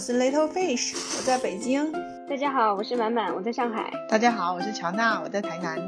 [0.00, 1.92] 是 Little Fish，我在北京。
[2.26, 3.92] 大家好，我是满满，我在上海。
[4.08, 5.78] 大家好，我是乔娜，我在台南。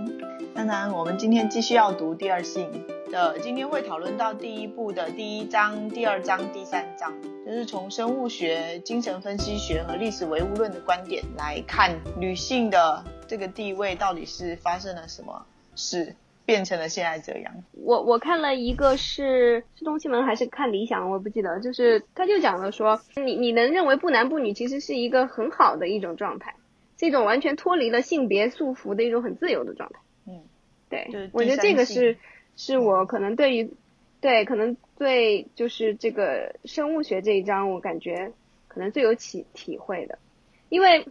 [0.54, 2.70] 当然，我们今天继续要读第二性
[3.10, 7.10] 的，今天会讨论到第一部的第一章、第二章、第三章，
[7.46, 16.14] 就是从生物学、精神分析学和历史唯物论的观点来看女性的这个地位到底是发生了什么事。
[16.44, 17.52] 变成了现在这样。
[17.72, 21.60] 我我看了一个是是东西门还是看理想，我不记得。
[21.60, 26.54] 就是他就讲了说，你你能认为不男不女其实是一个很好的一种状态，
[26.98, 30.00] 是一种完全脱离了性别束缚的一种很自由的状态。
[30.26, 30.42] 嗯，
[30.88, 32.16] 对，我觉得这个是
[32.56, 33.70] 是我可能对于
[34.20, 38.32] 对可能对就是这个生物学这一章，我感觉
[38.68, 40.18] 可能最有体体会的，
[40.68, 41.06] 因为。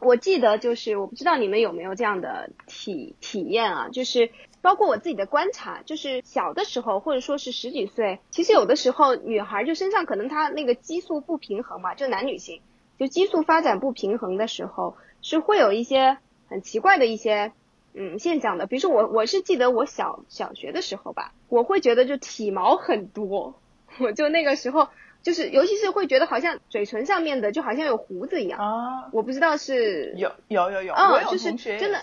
[0.00, 4.30] 我记得就是我不知道你们有没有这样的体体验啊，就是
[4.62, 12.60] 包括我自己的观察，就是小的时候或者说是十几岁，其实有的时候女孩就身上可能她那个激素不平衡嘛，就男女性
[12.98, 16.18] 就激素发展不平衡的时候，是会有一些
[16.48, 17.52] 很奇怪的一些
[17.94, 18.66] 嗯现象的。
[18.66, 23.54] 比如说我我是记得我小小学的时候吧，我会觉得就体毛很多，
[23.98, 24.88] 我就那个时候。
[25.22, 29.08] 就是，尤其是会觉得好像嘴唇上面的就好像有胡子一样啊！
[29.12, 32.00] 我不知道是有有有有，哦，就是真的，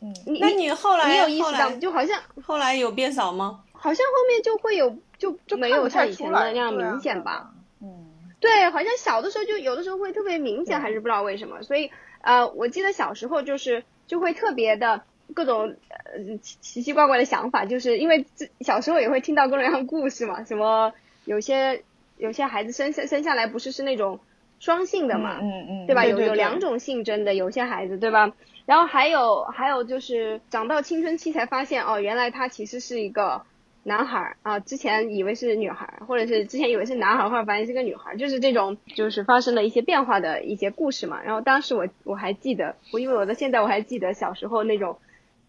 [0.00, 3.64] 嗯，那你后来你有意识到，就好像后来有变少吗？
[3.72, 7.50] 好像后面就会有，就就没有像以前的那样明显吧？
[7.82, 8.06] 嗯，
[8.38, 11.62] 对，好像小的时候就有的时候会特别明显，还是不知道为什么。
[11.62, 15.02] 所以呃，我记得小时候就是就会特别的
[15.34, 18.26] 各种呃奇奇怪怪的想法，就是因为
[18.60, 20.92] 小时候也会听到各种各样故事嘛，什么
[21.24, 21.82] 有些。
[22.20, 24.20] 有些孩子生下生下来不是是那种
[24.58, 26.04] 双性的嘛，嗯嗯，对吧？
[26.04, 28.32] 有有两种性征的，有些孩子对吧？
[28.66, 33.42] 然后还有还有就是长到青春期才发现哦，原来他其实是一个
[33.82, 41.22] 男孩啊，之前以为是女孩，或者是之前以为是男孩，后来发现是个女孩，就是这种就是发生了一些变化的一些故事嘛。
[41.24, 44.98] 然后当时我我还记得，我因为我到现在我还记得小时候那种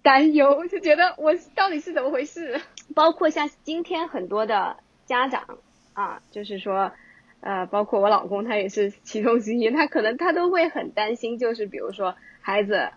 [0.01, 2.61] 担忧，就觉得我到底是怎么回事？
[2.95, 5.59] 包括像今天很多的家长。
[6.01, 6.91] 啊，就是说，
[7.41, 9.69] 呃，包括我老公，他也是其中之一。
[9.69, 12.89] 他可能他都会很担心，就是比如说孩子，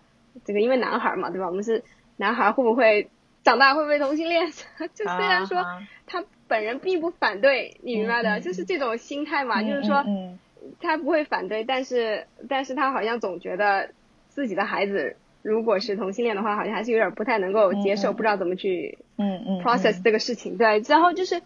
[0.43, 1.45] 这个因为男孩嘛，对吧？
[1.47, 1.83] 我们是
[2.17, 3.09] 男孩，会不会
[3.43, 4.47] 长大会不会同性恋？
[4.95, 5.63] 就虽然说
[6.07, 9.61] 他本人并不反对，你明白的，就是这种心态嘛。
[9.61, 10.03] 就是说，
[10.79, 13.91] 他不会反对，但是但是他好像总觉得
[14.29, 20.57] 自己的孩子如果是同性恋的话，好像还是有点不太能够接受，不知道怎么去嗯嗯 process 这个事情。
[20.57, 21.41] 对，然后就是。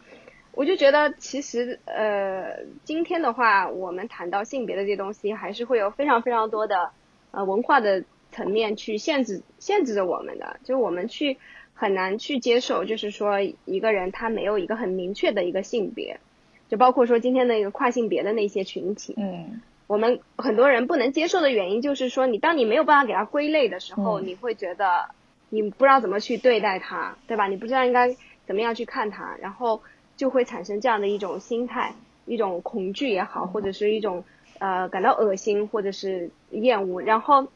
[0.54, 6.92] 我就觉得，其实呃，今天的话，我们谈到性别的这些东西，还是会有非常非常多的
[7.32, 11.38] 呃文化的层面去限制限制着我们的，就我们去
[11.74, 16.20] 很难去接受，就是说一个人他没有一个很明确的一个性别，
[16.68, 25.10] 就包括说今天的一个跨性别的那些群体，嗯，我们很多人不能接受的原因就是说，你当你没有办法给他归类的时候，你会觉得
[25.50, 27.48] 你不知道怎么去对待他，对吧？
[27.48, 28.14] 你不知道应该
[28.46, 29.82] 怎么样去看他，然后。
[30.20, 34.26] 就会产生这样的一种心态，一种恐惧也好，或者是一种
[34.58, 37.02] 呃感到恶心或者是厌恶。
[37.02, 37.48] 然后，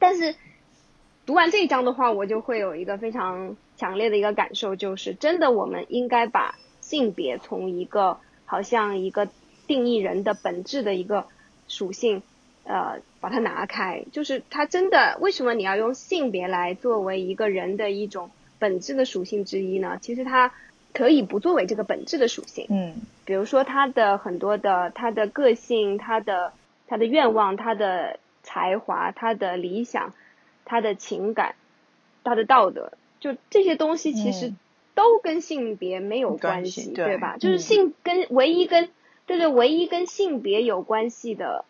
[0.00, 0.34] 但是
[1.26, 9.28] 读完这一章的话，我就会有一个非常强烈的一个感受，就是真的我们应该把性别从一个好像一个
[9.68, 11.26] 定义人的本质的一个
[11.68, 12.20] 属性，
[12.64, 14.04] 呃，把它拿开。
[14.10, 19.98] 就是它真的为什么你要用性别来作为一个人的一种本质的属性之一呢？
[20.02, 20.52] 其实它。
[20.92, 22.94] 可以不作为这个本质的属性，嗯，
[23.24, 26.52] 比如说他的很多的他的个性，他的
[26.86, 30.12] 他的愿望，他的才华，他的理想，
[30.66, 31.54] 他的情感，
[32.24, 34.52] 他的道德，就这些东西其实
[34.94, 37.38] 都跟性别没有关系，对吧？
[37.38, 38.90] 就是性跟唯一跟
[39.26, 41.64] 对对唯一跟性别有关系的，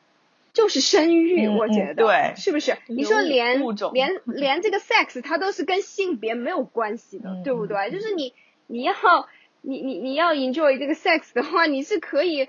[0.52, 2.76] 就是生育，我觉得对，是不是？
[2.88, 3.60] 你说连
[3.92, 7.90] 连连这个 sex 它都是跟性别没有关系的，对不对？
[7.92, 8.34] 就是你。
[8.66, 8.94] 你要
[9.60, 12.48] 你你你要 enjoy 这个 sex 的话，你是可以，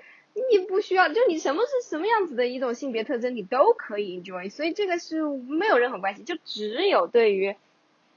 [0.52, 7.56] 你不需要，就你什么是什么样子的一种性别特征，你都可以 enjoy，所以这个是没有任何关系，就只有对于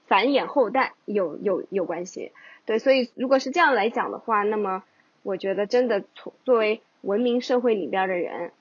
[0.06, 2.32] 繁衍后代有有有关系。
[2.64, 4.82] 对，所以如果是这样来讲的话，那么
[5.22, 8.52] 我觉得真的从作为文明社会里边的人，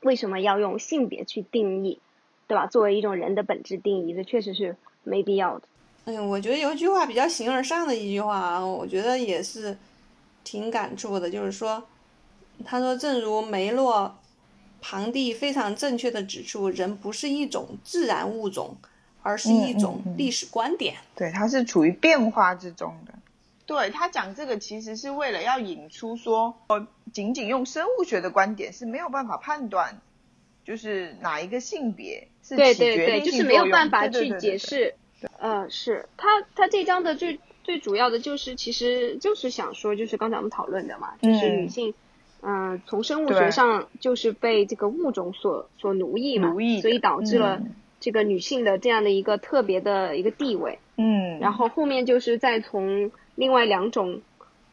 [0.00, 1.98] 为什么要用性别去定义，
[2.46, 2.66] 对吧？
[2.66, 5.66] 作为一种人的本质定义，这确实是没必要的。
[6.06, 9.76] 嗯，我觉得有一句话比较形而上的一句话啊，我觉得也是
[10.44, 11.82] 挺感触的，就是说，
[12.64, 14.16] 他说，正如梅洛
[14.80, 18.76] 庞蒂非常正确的指出，人不是一种自然物种，
[19.22, 20.94] 而是一种历史观点。
[21.16, 23.12] 对，它是处于变化之中的。
[23.66, 26.54] 对他讲这个，其实是为了要引出说，
[27.12, 30.00] 仅仅用生物学的观点是没有办法判断，
[30.64, 34.56] 就是哪一个性别是对起决对对，定就是没有性作用办法去对对
[35.38, 41.62] 呃，是他他这章的最最主要的就是，其实就是想说，就是刚才我们讨论的嘛，就是嗯。
[41.62, 41.94] 女性，
[42.42, 47.74] 嗯、从生物学上就是被这个物种所所奴役嘛，奴役所以导致了嗯。
[47.98, 50.78] 这个女性的这样的一个特别的一个地位。
[50.96, 54.20] 嗯，然后后面就是再从另外两种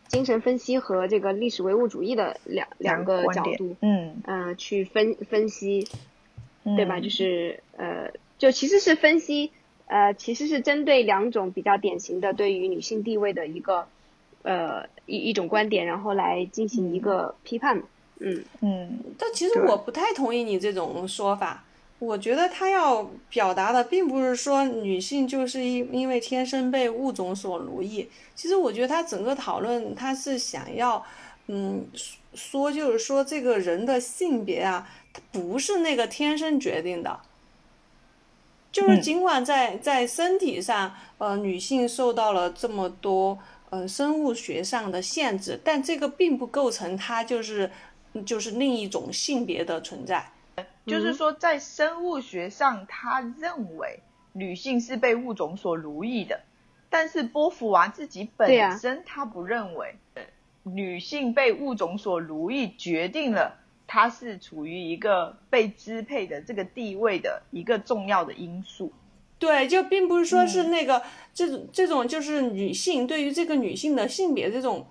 [0.07, 5.87] 精神分析和这个历史唯物主义的两两个角度，嗯，呃，去分分析，
[6.63, 6.99] 对吧？
[6.99, 9.51] 嗯就是呃，就其实是分析，
[9.85, 13.87] 呃，其实是针对两种比较典型的对于女性地位的一个
[14.41, 17.83] 呃一一种观点，然后来进行一个批判嘛。
[18.19, 21.63] 嗯，嗯但其实我不太同意你这种说法。
[21.99, 28.09] 我觉得他要表达的并不是说女性就是因因为天生被物种所奴役。
[28.35, 31.01] 其实我觉得他整个讨论他是想要，
[31.47, 31.85] 嗯，
[32.33, 37.19] 说就是说这个人的性别啊，它不是那个天生决定的。
[38.73, 39.01] 就是嗯。
[39.01, 43.39] 尽管在在身体上，呃，女性受到了这么多
[43.69, 47.71] 呃生物学上的限制，但这个并不构成她就是
[48.25, 50.29] 就是另一种性别的存在。
[50.85, 53.99] 就是说，在生物学上，他认为
[54.33, 56.41] 女性是被物种所奴役的，
[56.89, 60.23] 但是波伏娃自己本身他不认为，呃
[60.63, 63.55] 女性被物种所奴役决定了
[63.87, 68.91] 她是处于一个被支配的这个地位的一个重要的因素。
[69.39, 71.01] 对，就并不是说是嗯那个、
[71.33, 74.85] 这种这种就是女性对于这个女性的性别这种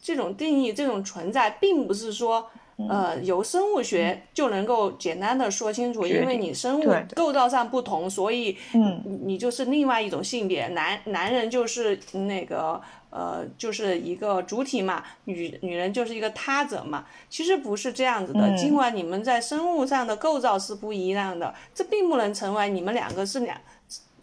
[0.00, 2.48] 这种定义这种存在，并不是说
[2.88, 9.02] 呃由生物学就能够简单的说清楚，因为你生物构造上不同，所以嗯。
[9.04, 12.80] 你你就是另外一种性别，男男人就是那个
[13.10, 18.40] 呃就是一个主体嘛，女女人就是一个他者嘛，其实不是这样子的。
[18.40, 23.60] 嗯尽管你们在生物上的构造是不一样的，这并不能成为你们两个是两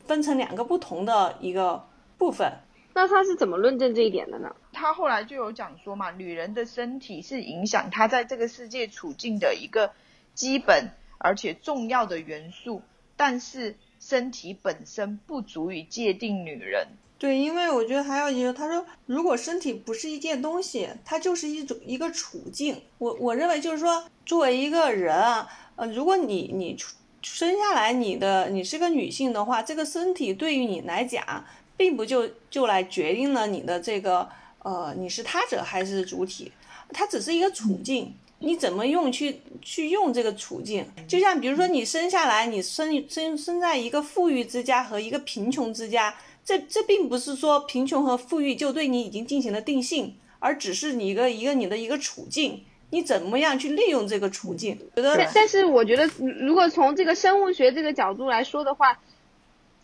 [0.05, 1.83] 分成两个不同的一个
[2.17, 2.51] 部分。
[2.93, 4.55] 那他是怎么论证这一点的呢？
[4.71, 9.91] 他后来就有讲说嘛，女人的身体是影响她在这个世界处境的一个
[10.33, 12.81] 基本而且重要的元素，
[13.17, 16.87] 但是身体本身不足以界定女人。
[17.17, 22.81] 对，因为我觉得还有一个，他说，如果身体不是一件东西，它就是一种一个处境。
[22.97, 25.47] 我我认为就是说，作为一个人啊，
[25.77, 31.45] 呃，如果你你出生下来你的你是个女性的话，这个身体对于你来讲，
[31.77, 34.29] 并不就就来决定了你的这个
[34.59, 36.51] 呃你是他者还是主体，
[36.89, 38.13] 它只是一个处境。
[38.39, 40.85] 你怎么用去去用这个处境？
[41.07, 46.13] 就像比如说你生下来，你生生生在一个富裕之家和一个贫穷之家，
[46.45, 54.77] 这这并不是说贫穷和富裕就对你已经进行了定性，而只是你一个一个你的一个处境，你怎么样去利用这个处境？
[54.95, 58.99] 觉得但但是我觉得，嗯如果从这个生物学这个角度来说的话，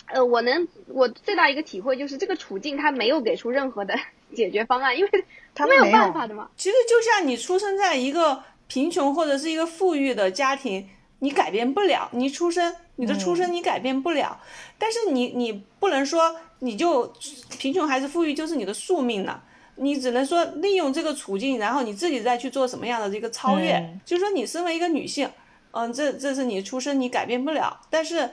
[0.06, 3.96] 呃，我能我最大一个体会就是这个处境它没有给出任何的
[4.36, 5.26] 解决方案，因为 没有
[5.56, 6.50] 他没有办法的嘛。
[6.56, 10.88] 其实就像你出生在一个贫穷或者是一个富裕的家庭，
[11.20, 14.40] 你改变不了，你出生你的出身你改变不了，
[14.78, 17.12] 但是你你不能说你就
[17.58, 19.44] 贫穷还是富裕就是你的宿命了。
[19.78, 23.74] 你只能说利用这个处境，然后你自己再去做什么样的这个超越。
[23.74, 25.28] 嗯就是说，你身为一个女性，
[25.72, 28.30] 嗯，这这是你出身你改变不了，但是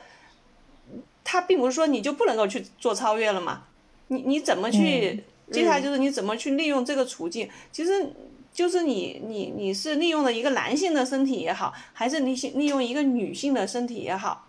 [1.24, 3.62] 它并不是说你就不能够去做超越了嘛。
[4.08, 5.24] 你你怎么去？
[5.50, 7.48] 接下来就是你怎么去利用这个处境？
[7.72, 8.12] 其实
[8.52, 14.47] 就是你你你是利用了一个男性的身体也好，还是你利用一个女性的身体也好，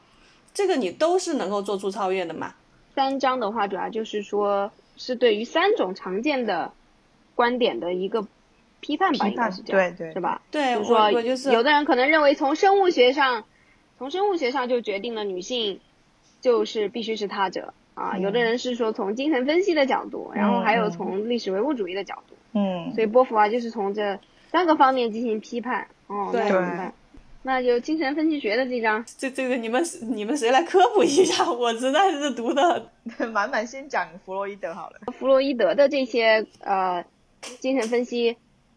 [0.53, 2.53] 这个你都是能够做出超越的嘛。
[2.95, 6.71] 三章的话，主要就是说是对于三种常见的
[7.35, 8.27] 观点的一个
[8.81, 10.41] 批判吧，批判应该是这样，对对是吧？
[10.51, 13.45] 对，就是说，我我就是有的人可能认为从生物学上，
[13.97, 15.79] 从生物学上就决定了女性
[16.41, 18.13] 就是必须是他者啊。
[18.15, 22.35] 嗯有的人是说从精神分析的角度，然后还有嗯从历史唯物主义的角度。
[22.53, 24.19] 嗯，所以波伏娃就是从这
[24.51, 25.87] 三个方面进行批判。
[26.07, 26.49] 哦，对
[27.43, 31.49] 那就精神分析学的这章，这这个你们你们谁来科普一下？
[31.51, 32.91] 我实在是读的
[33.31, 34.99] 满满先讲弗洛伊德好了。
[35.17, 37.05] 弗洛伊德的这些呃
[37.59, 38.35] 精神分析，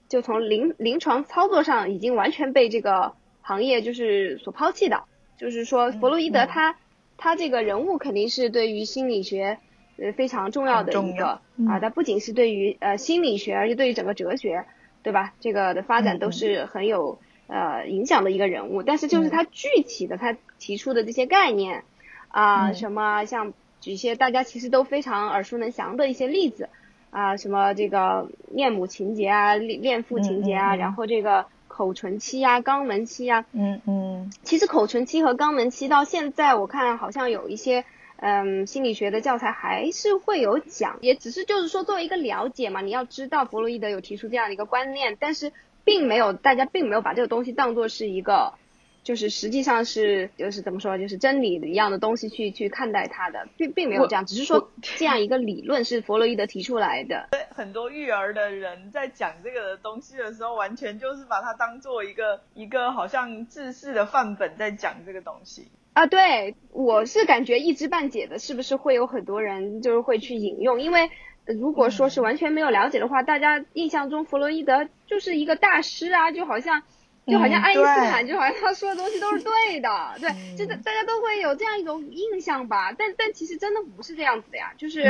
[0.09, 5.03] 就从临临床操作上已经完全被这个行业就是所抛弃的。
[5.37, 6.77] 就是说，弗洛伊德嗯他、
[7.19, 9.59] 他这个人物肯定是对于心理学
[9.97, 14.65] 呃非常重要的一个嗯啊，他不仅是对于呃心理学，而且对于整个哲学，
[15.03, 15.35] 对吧？
[15.41, 18.83] 这个的发展嗯都是很有呃影响的一个人物。
[18.83, 19.31] 但是就是嗯。
[19.31, 21.85] 他具体的他提出的这些概念
[22.29, 22.75] 啊、嗯。
[22.75, 26.69] 什么像举一些大家其实都非常耳熟能详的一些例子
[27.11, 34.33] 啊什么这个恋母情节啊、恋恋父情节啊，然后这个口唇期啊、肛门期啊，嗯嗯。
[34.43, 37.85] 其实口唇期和肛门期到现在我看好像有一些。
[38.25, 45.53] 嗯，心理学的教材还是会有讲，也只是就是说作为一个了解嘛，你要知道弗洛伊德有提出这样的一个观念，但是
[45.85, 48.55] 并没有大家并没有把这个东西当做是一个，
[49.03, 57.29] 就是实际上是就是怎么说，就是真理一样的东西去去看待它的，并并没有这样，只是说这样一个理论是弗洛伊德提出来的。
[57.55, 65.69] 很多育儿的人在讲这个东西的时候，完全就是把它当做一个一个好像制式的范本在讲这个东西。
[65.93, 70.81] 啊，对，我是感觉一知半解的，是不是会有很多人就是会去引用？
[70.81, 71.11] 因为
[71.47, 76.83] 如果说是完全没有了解的话，大家印象中弗洛伊德就是一个大师啊，就好像
[77.27, 82.93] 就好像爱因斯坦，就好像他说的东西都是对的， 对，就大家都会有这样一种印象吧。
[82.93, 85.05] 但但其实真的不是这样子的呀，就是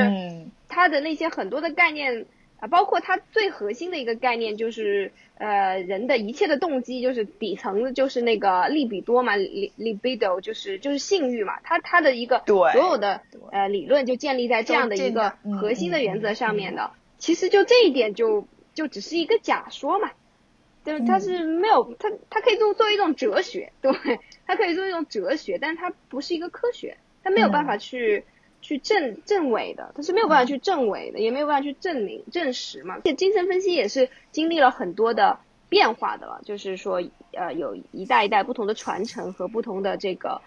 [0.68, 2.26] 他的那些很多的概念
[2.62, 5.12] 啊，包括它最核心的一个概念就是。
[5.38, 11.58] 呃，人的一切的动机就是底层的，就是那个利比多嘛，libido 就是就是性欲嘛。
[11.64, 16.92] 它它的一个所有的呃理论就建立在这样的一个核心的原则上面的。
[17.18, 20.12] 其实就这一点就就只是一个假说嘛，
[20.84, 23.92] 就是它是没有它它可以做作为一种哲学，对，
[24.46, 28.22] 它可以作为一种哲学，但是它不是一个科学，它没有办法去。
[28.62, 32.94] 去证证伪的，它是没有办法去证伪的，也没有办法去证明证实嘛。
[32.94, 37.02] 而且精神分析也是经历了很多的变化的了，就是说
[37.32, 40.40] 呃有一代一代不同的传承和不同的这个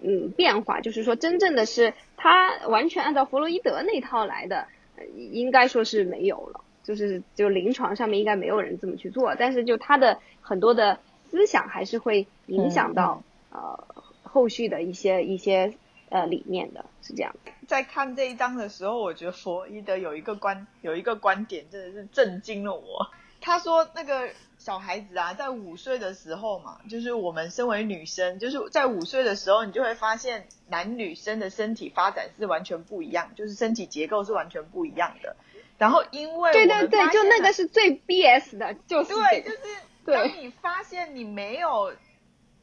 [0.00, 4.68] 嗯变化，就是说真正的是他完全按照弗洛伊德那套来的，
[5.16, 13.84] 应该说是没有了，就是就临床上面应该没有人这么去做，但是就他的很多的思想还是会影响到呃
[14.22, 15.74] 后续的一些一些。
[16.08, 17.34] 呃，里面的是这样。
[17.66, 23.10] 在看这一章的时候，我觉得弗洛伊德有一个观有一个观点真的是震惊了我。
[23.40, 35.36] 他说，那个小孩子啊，在五岁的时候嘛，就是我们身为女生，就是在五岁的时候，你就会发现男女生的身体发展是完全不一样，就是身体结构是完全不一样的。
[35.78, 39.58] 然后因为对对对，就那个是最 BS 的，就是对，就是
[40.06, 41.92] 当你发现你没有。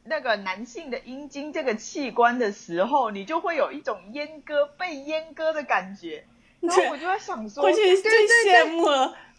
[0.05, 6.25] 那个男性的阴茎这个器官的时候，你就会有一种阉割、被阉割的感觉。
[6.59, 8.85] 然后我就在想说，过去最羡慕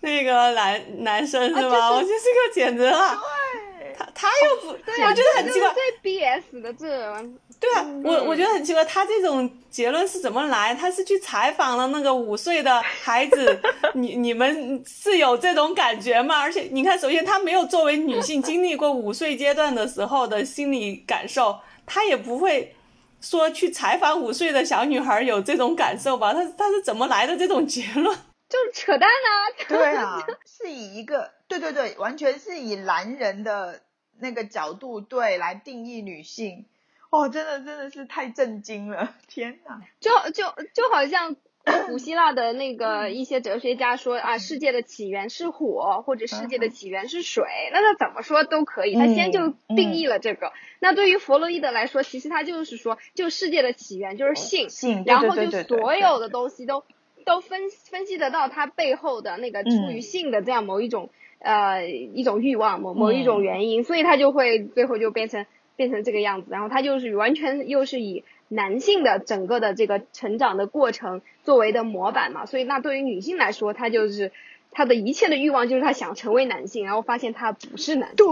[0.00, 1.90] 那个男男生是吧？
[1.90, 3.16] 我觉得这个简直了。
[3.16, 5.72] 对，他他又不，对我觉得很奇怪。
[5.72, 7.24] 最 BS 的这。
[7.60, 10.74] 对啊，我我觉得很奇怪，他这种结论是怎么来？
[10.74, 13.58] 他是去采访了那个五岁的孩子，
[13.94, 16.40] 你你们是有这种感觉吗？
[16.40, 22.74] 而且你看，首先他没有作为女性经历过五岁阶段的时候的心理感受，他也不会
[23.22, 26.34] 说去采访五岁的小女孩有这种感受吧？
[26.34, 28.14] 他他是怎么来的这种结论？
[28.54, 29.30] 就是扯淡啊！
[29.68, 33.80] 对啊，是以一个对对对，完全是以男人的
[34.20, 36.66] 那个角度对来定义女性。
[37.10, 39.12] 哦，真的真的是太震惊了！
[39.26, 41.34] 天哪，就就就好像
[41.88, 50.52] 古希腊的那个一些哲学家说啊，世界的起源是火，或者世界的起源是水，那他怎么说都可以，他先就定义了这个。
[50.78, 56.84] 那对于弗洛伊德来说，其实他就是说，就世界的起源就是性，性，然后就所有的东西都
[57.24, 65.46] 都分分析得到他背后的那个出于性的这样某一种呃一种欲望，某某一种原因，所以他就会最后就变成。
[65.76, 74.30] 变成这个样子，然后他就是完全又是以男性的整个的这个成长的过程作为的模板嘛，所以那对于女性来说，他就是
[74.70, 78.28] 他的一切的欲望就是他想成为男性，然后发现他不是男，对。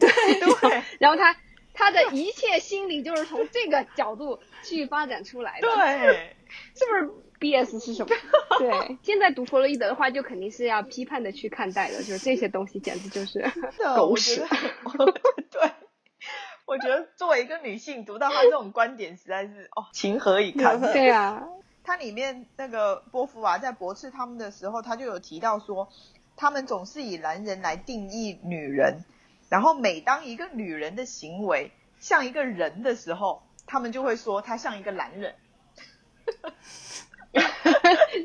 [0.00, 0.08] 对
[0.40, 1.36] 对， 然后他
[1.74, 6.34] 他的一切心理就是从这个角度去发展出来的，对，
[6.74, 8.14] 是不是 B.S 是什么？
[8.58, 13.44] 对，现在读弗洛伊德的话，就肯定是要批判的去看待的，就是这些东西简直就是
[13.96, 14.44] 狗屎，
[15.50, 15.70] 对。
[16.66, 20.80] 我觉得作为一个女性读到他这种观点，实在是哦，情何以堪？
[20.92, 21.46] 对啊，
[21.84, 25.88] 它里面那个波伏娃在驳斥他们的时候，他就有提到说，
[26.34, 29.04] 他们总是以男人来定义女人，
[29.48, 35.36] 然后每当一个女人的行为像一个人的时候，他们就会说她像一个男人。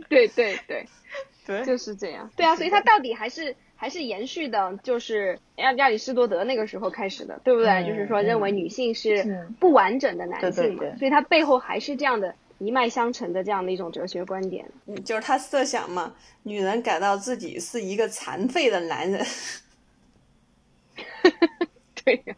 [0.10, 0.86] 对 对对，
[1.46, 2.30] 对，就是这样。
[2.36, 3.56] 对啊，所以他到底还是。
[3.82, 7.84] 还是延续的，就是亚亚里士多德那个时候开始的，对不对？
[7.84, 14.70] 就是说认为女性是不完整的男性嘛，所以他背后还是这样的一脉相承的这样的一种哲学观点。
[14.86, 19.26] 嗯，就是他设想嘛，女人感到自己是一个残废的男人。
[22.06, 22.36] 对呀，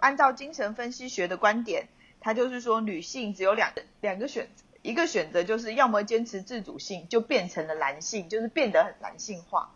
[0.00, 1.86] 按照精神分析学的观点，
[2.18, 9.74] 他就是说女性只有两两个选择，一个选择就是要么坚持自主性，就变成了男性，就是变得很男性化；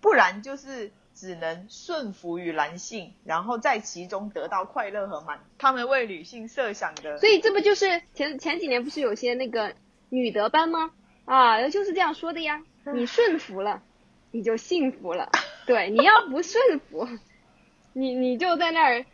[0.00, 5.40] 不然就是只能顺服于男性，然后在其中得到快乐和满。
[5.58, 9.74] 他们为女性设想的，所以这不就是前前几年不是有些那个
[10.08, 10.92] 女德班吗？
[11.26, 12.62] 啊，就是这样说的呀。
[12.94, 13.82] 你顺服了，
[14.30, 15.30] 你就幸福了。
[15.66, 17.06] 对，你要不顺服，
[17.92, 19.04] 你你就在那儿。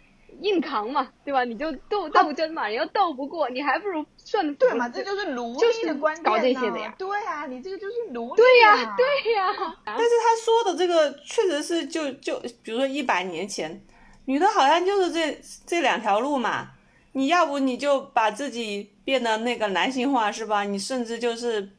[0.40, 1.44] 硬扛嘛，对吧？
[1.44, 4.54] 你就斗斗争嘛，你要斗不过，你还不如顺服。
[4.58, 6.94] 对嘛，这就是奴隶的观点搞这些的呀。
[6.98, 8.36] 对啊，你这个就是奴隶。
[8.36, 9.46] 对呀，对呀。
[9.84, 13.82] 但是他说的这个确实是就就，比如说一百年前，
[14.26, 16.70] 女的好像就是这这两条路嘛。
[17.12, 20.64] 你要不你就把自己变得那个男性化，是吧？
[20.64, 21.70] 你甚至就是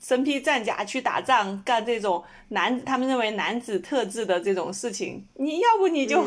[0.00, 5.24] 身披战甲去打仗，干这种男他们认为男子特质的这种事情。
[5.34, 6.24] 你要不你就。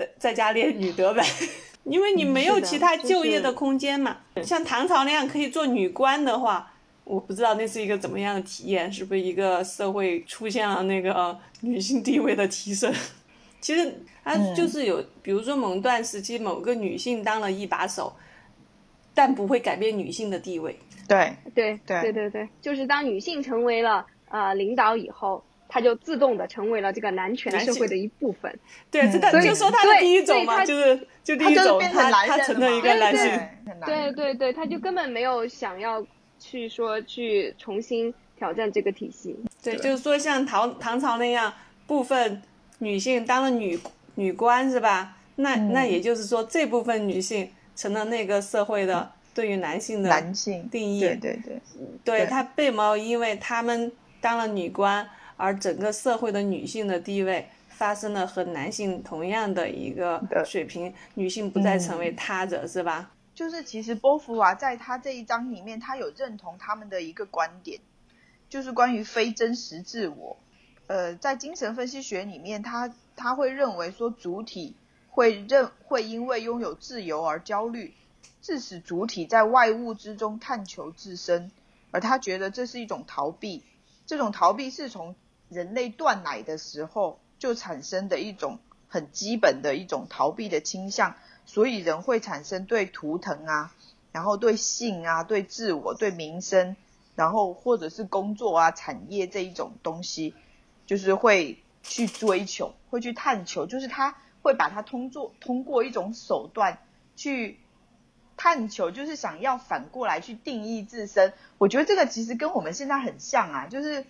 [0.00, 1.22] 在 在家练女德呗，
[1.84, 4.16] 因为你没有其他就业的空间嘛。
[4.42, 6.72] 像唐朝那样可以做女官的话，
[7.04, 12.92] 我不知道那是一个怎么样的体验，是不是一个社会出现了那个女性地位的提升？
[13.60, 18.10] 其实它就是有，比如说某段时期某个女性当了一把手，
[19.12, 20.78] 但不会改变女性的地位。
[21.06, 25.44] 对对对对对对，就是当女性成为了呃领导以后。
[25.72, 28.52] 他就自动的成为了这个男权社会的一部分。
[28.90, 33.40] 对，这他就说他的第一种嘛，就是就第一种，他他成了一个男性。
[33.86, 36.04] 对对对，他就根本没有想要
[36.40, 39.36] 去说去重新挑战这个体系。
[39.62, 41.54] 对，就是说像唐唐朝那样，
[41.86, 42.42] 部分
[42.80, 43.78] 女性当了女
[44.16, 45.16] 女官是吧？
[45.36, 50.98] 那那也就是说，这部分女性成了那个社会的对于男性的男性定义。
[50.98, 51.60] 对对对，
[52.02, 55.08] 对他并没有因为他们当了女官。
[55.40, 63.10] 而整个社会的女性的地位发生了和男性同样的一个水平，女性不再成为他者，是吧？
[63.34, 67.80] 就是其实波伏娃在他这一章里面，他有认同他们的一个观点，
[68.50, 70.36] 就是关于非真实自我。
[70.88, 74.76] 呃，在精神分析学里面，他他会认为说主体
[75.08, 77.94] 会认会因为拥有自由而焦虑，
[78.42, 81.50] 致使主体在外物之中探求自身，
[81.92, 83.62] 而他觉得这是一种逃避，
[84.04, 85.14] 这种逃避是从
[85.50, 93.74] 人类断奶的时候就产生的一种很基本的一种逃避的倾向，所以人会产生对图腾啊，
[94.12, 96.76] 然后对性啊、对自我、对名声，
[97.16, 100.34] 然后或者是工作啊、产业这一种东西，
[100.86, 106.78] 就是会去追求、会去探求，就是他会把它通过通过一种手段
[107.16, 107.58] 去
[108.36, 111.32] 探求，就是想要反过来去定义自身。
[111.58, 114.06] 我觉得这个其实跟我们现在很像啊，就是。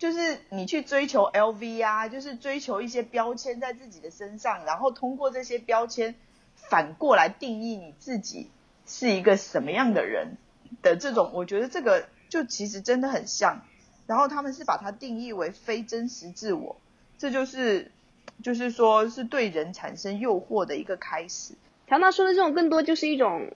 [0.00, 6.14] 就是你去追求 LV 啊，就是追求一些标签在自己的身上，然后通过这些标签
[6.54, 8.50] 反过来定义你自己
[8.86, 10.38] 是一个什么样的人
[10.80, 13.60] 的这种，我觉得这个就其实真的很像。
[14.06, 16.80] 然后他们是把它定义为非真实自我，
[17.18, 17.92] 这就是
[18.42, 21.52] 就是说是对人产生诱惑的一个开始。
[21.86, 23.52] 乔纳说的这种更多就是一种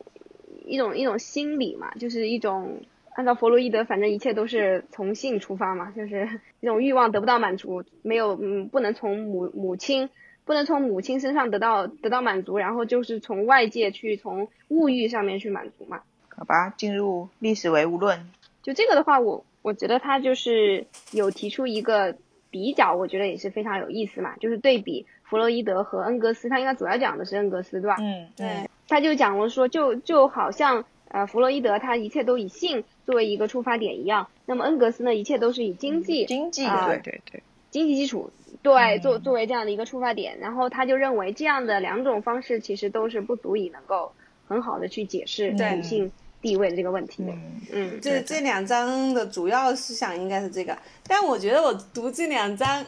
[0.67, 2.83] 一种一种心理嘛，就是一种。
[3.15, 6.29] 按照弗洛伊德，反正一切都是从性出发嘛，就是
[6.61, 10.11] 这种欲望得不到满足，没有嗯，不能从母母亲，
[10.45, 16.01] 不能从母亲身上得到得到满足，然后就是从外界去从物欲上面去满足嘛。
[16.29, 18.29] 好吧，进入历史唯物论。
[18.63, 22.17] 就这个的话，我我觉得他就是有提出一个
[22.51, 27.97] 比较，我觉得也是非常有意思嘛，就是对比弗洛伊德和恩格斯，他应该主要讲的是恩格斯，对吧？
[28.01, 28.69] 嗯，对。
[28.89, 30.85] 他就讲了说，就就好像。
[31.15, 37.41] 呃，弗洛伊德他一切都以性作为一个出发点一样，那么恩格斯呢，一切都是以经济经济对对对。
[37.71, 44.11] 经济基础对作作为这样的一个出发点，然后他就认为这样的两种方式其实都是不足以能够
[44.49, 46.11] 很好的去解释女性
[46.43, 47.33] 地位的这个问题的。
[47.73, 52.85] 嗯，这这两章的主要思想应该是这个，但我觉得我读这两章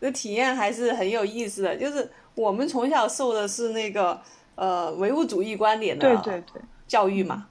[0.00, 4.20] 的体验还是很有意思的，就是我们从小受的是那个
[4.56, 6.42] 呃唯物主义观点的
[6.88, 7.46] 教育嘛。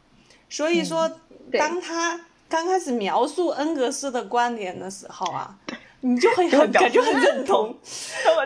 [0.50, 1.10] 所以说，
[1.54, 5.54] 当他刚开始描述恩格斯的观点的时候啊，
[6.02, 7.78] 你就会很 感觉很认同，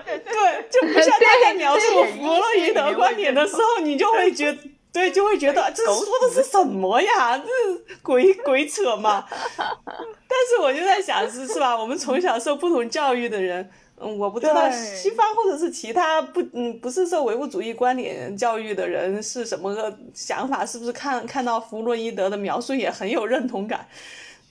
[0.06, 4.58] 对，就不像他在描述弗洛伊德观点的时候，你就会觉，
[4.92, 7.38] 对，就会觉得这说的是什么呀？
[7.38, 9.26] 这鬼鬼扯嘛！
[9.58, 11.78] 但是我就在想，是是吧？
[11.78, 13.70] 我们从小受不同教育的人。
[14.02, 23.88] 嗯，我不知道西方或者是其他不嗯不是受唯物主义观点教育的人是什么个想法，是不是看看到弗洛伊德的描述也很有认同感？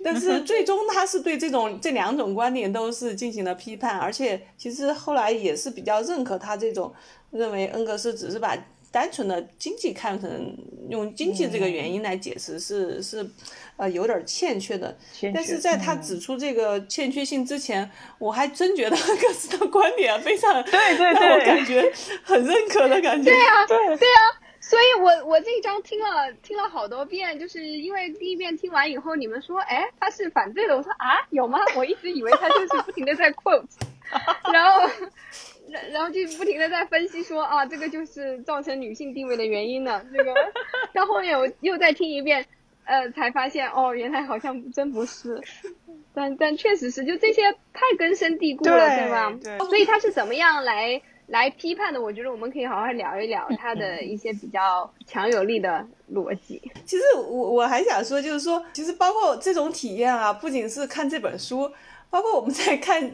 [0.03, 6.91] 但是最终他是对这种这两种观点都是进行了批判，而且其实后来也是比较认可他这种
[7.31, 8.57] 认为恩格斯只是把
[8.91, 10.57] 单纯的经济看成
[10.89, 13.29] 用经济这个原因来解释是是
[13.81, 14.97] 呃有点欠缺的。
[15.13, 23.31] 缺但是在他嗯指出这个欠缺性之前，我还真觉得 各自的观点非常对对让我对感觉很认可的感觉。
[23.31, 24.21] 对啊，对对啊，
[24.61, 31.59] 所以我我这一章听了听了好多遍，就是因为第一遍听完以后，你们说，哎，他是反对的，我说啊，有吗？
[31.77, 33.65] 我一直以为他就是不停的在 quote，
[34.53, 34.89] 然后。
[35.73, 40.05] 然然后就不停的在分析说啊，这个就是造成女性地位的原因呢。
[40.13, 40.35] 这个
[40.93, 42.45] 到后面我又再听一遍，
[42.91, 45.41] 呃，才发现哦，原来好像真不是。
[46.13, 49.33] 但但确实是，就这些太根深蒂固了，对吧？
[49.41, 52.03] 对所以他是怎么样来来批判的？
[52.03, 56.61] 我觉得我们可以好好聊一聊他的一些比较强有力的逻辑。
[56.85, 61.71] 其实我我还想说，就是说，其实包括这种体验啊，不仅是看这本书，
[62.11, 63.09] 包括我们在看，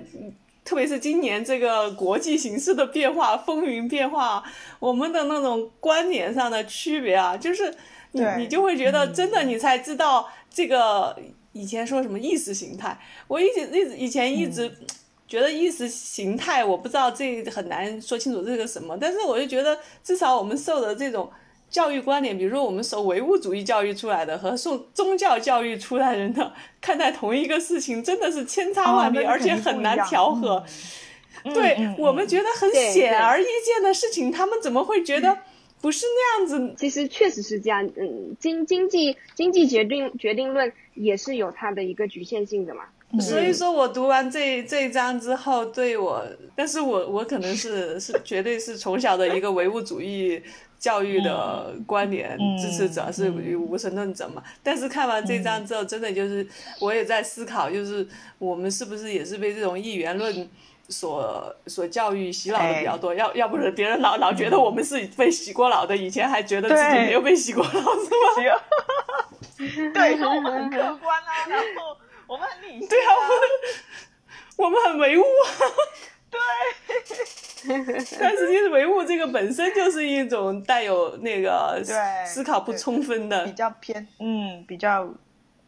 [0.64, 4.42] 特别是今年这个国际形势的变化、风云变化，
[4.78, 7.74] 我们的那种观点上的区别啊，就是
[8.16, 8.36] 你对。
[8.38, 11.16] 你就会觉得，真的你才知道这个
[11.52, 12.98] 以前说什么意识形态，
[13.28, 14.70] 我一直一直以前一直。
[15.28, 21.28] 觉得意识形态，我不知道这很难说清楚这个什么，但是我就觉得至少我们受的这种
[21.68, 30.64] 教育观点，比如说我们受唯物主义教育出来的和受宗教教育出来人的看待同一个事情，真的是千差万别，哦而且很难调和。
[31.42, 35.38] 嗯对、嗯我们觉得很显而易见的事情，他们怎么会觉得
[35.80, 36.74] 不是那样子？
[36.76, 42.84] 其实确实是这样，嗯，经经济经济决定决定论也是有它的一个局限性的嘛。
[43.20, 50.42] 所以说我读完这这一章之后，对我，但是我我可能是是绝对是从小的一个唯物主义
[50.76, 54.42] 教育的观点嗯支持者，嗯是无神论者嘛。
[54.62, 56.44] 但是看完这章之后，真的就是
[56.80, 58.04] 我也在思考，就是
[58.38, 60.48] 我们是不是也是被这种一元论。
[60.88, 68.60] 所所教育洗脑的比较多，要要不是别人老老觉得我们是被洗过脑的，以前还觉得自己没有被洗过脑，是吗？
[69.94, 71.96] 对，说我们很客观啊，然后
[72.26, 73.12] 我们很理性、对啊，
[74.58, 75.50] 我们我们很唯物啊。
[76.28, 76.40] 对，
[78.20, 85.08] 但实际唯物这个本身就是一种带有那个对思考不充分的比，较偏，嗯，比较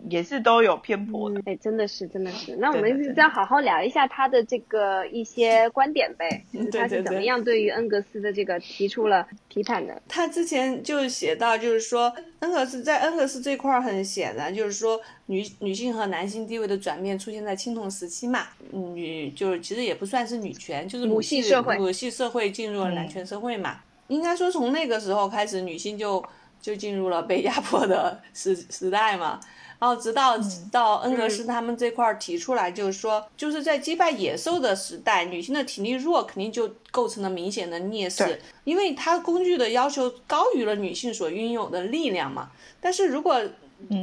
[0.09, 1.41] 也是都有偏颇的。
[1.45, 2.55] 哎，真的是，真的是。
[2.61, 10.01] 那我们再好好聊一下他的这个一些观点呗， 就是他是怎么样对于恩格斯的这个提出了批判的。
[10.09, 23.81] 他之前就写到，就是说恩格斯在恩格斯这块儿很显然，就是说女女性和男性地位的转变出现在青铜时期嘛，嗯女就是其实也不算是女权，就是母系系社会母系社会进入了男权社会嘛。
[24.07, 26.25] 应该说从那个时候开始，女性就
[26.63, 29.39] 就进入了被压迫的时时代嘛。
[29.79, 30.37] 然后直到
[30.73, 42.51] 到恩格斯他们这块儿提出来，就是说，就是在击败野兽的时代，女性的体力弱肯定就构成了明显的劣势，因为它工具的要求高于了女性所拥有的力量嘛。
[42.81, 43.41] 但是如果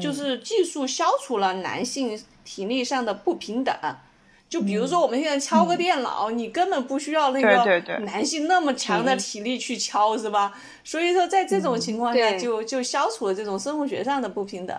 [0.01, 3.75] 就是技术消除了男性体力上的不平等，
[4.47, 10.53] 就比如说我们现在敲个电脑，你根本不需要那个男性那么强的体力去敲，是吧？
[10.85, 12.39] 所以说在这种情况下对。
[12.39, 14.77] 就，就消除了这种生物学上的不平等。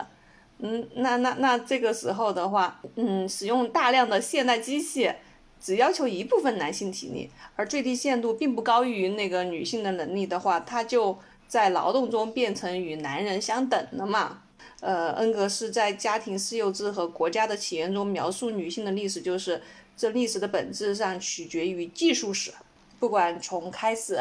[0.58, 5.12] 嗯，那那那这个时候的话，嗯，使用大量的现代机器，
[5.60, 14.42] 只要求一部分男性体力，而最低限度并不高于那个女性的能力的话，它就在劳动中变成与男人相等了嘛。
[14.80, 19.62] 呃，恩格斯在《家庭私有制和国家的起源》中描述女性的历史，就是
[19.96, 22.52] 这历史的本质上取决于技术史，
[22.98, 24.18] 不管从开始，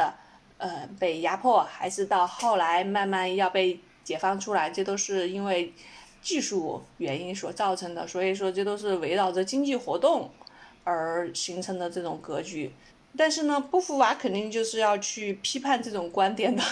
[0.57, 5.73] 呃，被压迫，还是到后来慢慢要被解放出来，这都是因为
[6.25, 8.07] 技术原因所造成的。
[8.07, 10.31] 所以说，这都是围绕着经济活动
[10.83, 12.71] 而形成的这种格局。
[13.15, 16.63] 但是呢，波伏娃肯定就是要去批判这种观点的，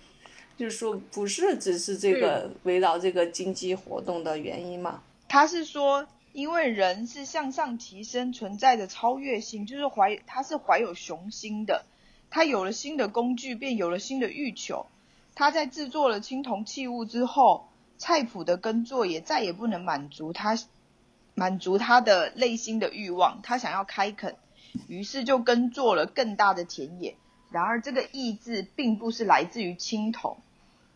[0.56, 5.02] 就是说不是只是这个围绕这个经济活动的原因嘛。
[5.28, 11.84] 他是说，因为人是向上提升，存在着超越性，就是怀他是怀有雄心的，
[12.30, 14.86] 他有了新的工具，便有了新的欲求。
[15.34, 17.68] 他在制作了青铜器物之后，
[18.02, 20.58] 菜谱的耕作也再也不能满足他
[21.34, 24.34] 满足他的内心的欲望，他想要开垦，
[24.88, 27.14] 于是就耕作了更大的田野。
[27.52, 30.38] 然而，这个意志并不是来自于青铜，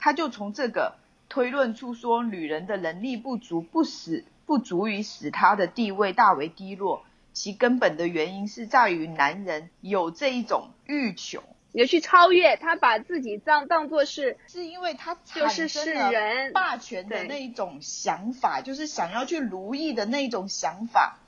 [0.01, 0.97] 他就从这个
[1.29, 7.05] 推论出说，女人的能力不足，不使不足以使她的地位大为低落。
[7.33, 11.45] 其根本的原因是在于男人有这一种欲求，
[11.77, 21.19] 也去超越他，把自己当当做是是因为他就是世产生了人霸权的那一种想法，就是想要去奴役的那一种想法。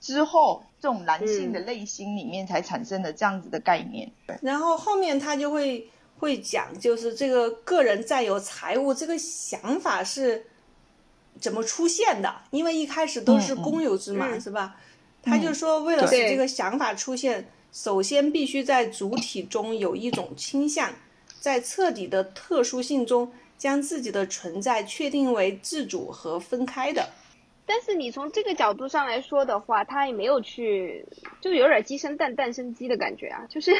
[0.00, 4.10] 之后，这种男性的内心里面才产生的这样子的概念。
[4.40, 5.86] 然后后面他就会
[6.18, 10.46] 会讲，就是这个个人占有财物这个想法是
[11.38, 12.34] 怎么出现的？
[12.50, 14.76] 因为一开始都是公有制嘛，嗯嗯是吧？
[15.22, 20.90] 他就说，为了使这个想法出现，首先必须在主体中有一种倾向，
[21.38, 27.10] 在彻底的特殊性中，将自己的存在确定为自主和分开的。
[27.66, 31.06] 但是你从这个角度上来说的话，他也没有去，
[31.40, 33.46] 就有点鸡生蛋，蛋生鸡的感觉啊。
[33.48, 33.72] 就是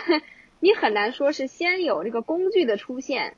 [0.61, 3.35] 你很难说是先有这个工具的出现，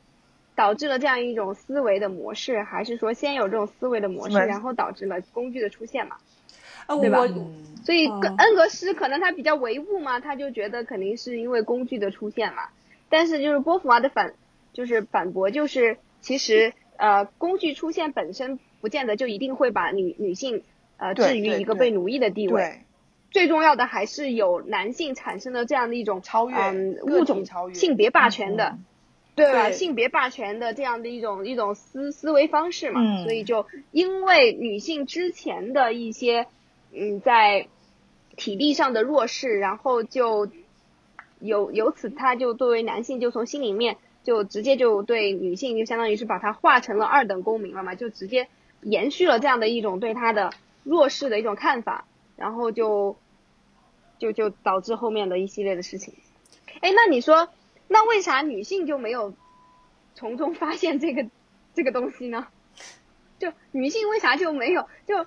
[0.55, 6.19] 导致了这样一种思维的模式，还是说先有这种思维的模式，然后导致了工具的出现嘛？
[6.87, 7.19] 啊，对吧
[7.85, 12.69] 所以恩格斯可能他比较唯物嘛，他就觉得肯定是因为工具的出现嘛。
[13.09, 14.35] 但是就是波伏娃的反，
[14.73, 20.63] 就是反驳，就是其实呃工具出现本身不见得就一定会把女女性
[20.97, 22.81] 呃置于一个被奴役的地位。
[23.31, 28.65] 最重要的还是有男性产生的这样的一种超越嗯物种超越性别霸权的。
[28.67, 28.85] 嗯
[29.35, 29.69] 对吧？
[29.71, 36.47] 对性别霸权的这样的一种一种思思维方式嘛，嗯所以就因为女性之前的一些
[36.95, 37.69] 嗯在
[38.37, 40.49] 体力上的弱势，然后就
[41.41, 48.49] 由由此他就作为男性就从心里面就直接就对女性就相当于是把她划成了二等公民了嘛，就直接
[48.81, 50.53] 延续了这样的一种对她的
[50.85, 52.05] 弱势的一种看法，
[52.37, 53.17] 然后就
[54.19, 56.15] 就就导致后面的一系列的事情。
[56.81, 57.49] 哎，那你说，
[57.89, 59.35] 那为啥女性就没有
[60.15, 61.27] 从中发现这个
[61.75, 62.47] 这个东西呢？
[63.39, 64.89] 就女性为啥就没有？
[65.07, 65.27] 就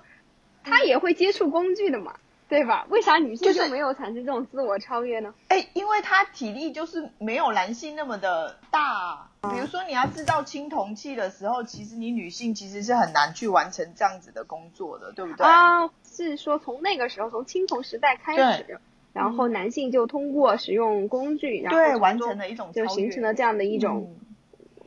[0.66, 2.14] 她也会接触工具的嘛，
[2.48, 2.86] 对吧？
[2.90, 5.32] 为啥女性就没有产生这种自我超越呢？
[5.48, 9.30] 哎，因为他体力就是没有男性那么的大。
[9.42, 15.46] 比如说你要制造青铜器的时候，其实你女性其实是很难去完成这样子的工作的，对不对？
[15.46, 18.80] 啊，是说从那个时候，从青铜时代开始，
[19.12, 24.25] 然后男性就通过使用工具，然后对，完成了一种就形成了这样的一种、嗯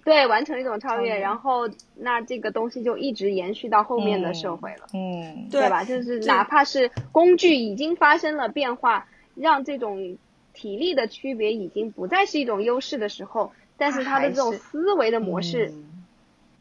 [0.09, 4.87] 对完成一种超越，超然后那这个东西就一直延续到后面的社会了。
[4.93, 5.83] 嗯，对吧？
[5.83, 10.17] 就是哪怕是工具已经发生了变化，让这种
[10.53, 15.85] 体力的区别已经不再是一种优势的时候，但是他的这种思维的模式，嗯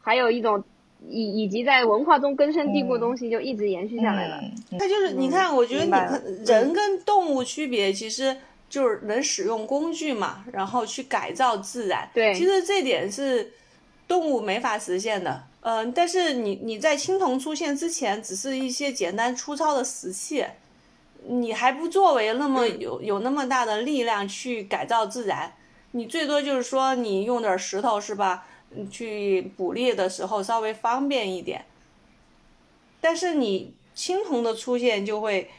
[0.01, 0.63] 还有一种
[1.07, 4.39] 以以及在文化中根深蒂固的东西，就一直延续下来了。
[4.41, 8.35] 嗯它就是你看，我觉得你人跟动物区别，其实
[8.69, 12.09] 就是能使用工具嘛，然后去改造自然。
[12.13, 13.51] 对其实这点是
[14.07, 15.43] 动物没法实现的。
[15.61, 20.45] 嗯、但是你你在青铜出现之前，只是一些简单粗糙的石器，
[21.27, 25.53] 你还不作为那么有有那么大的力量去改造自然，
[25.91, 28.45] 你最多就是说你用点石头是吧？
[28.71, 31.65] 嗯去捕猎的时候稍微方便一点。
[33.01, 35.49] 但是你青铜的出现就会，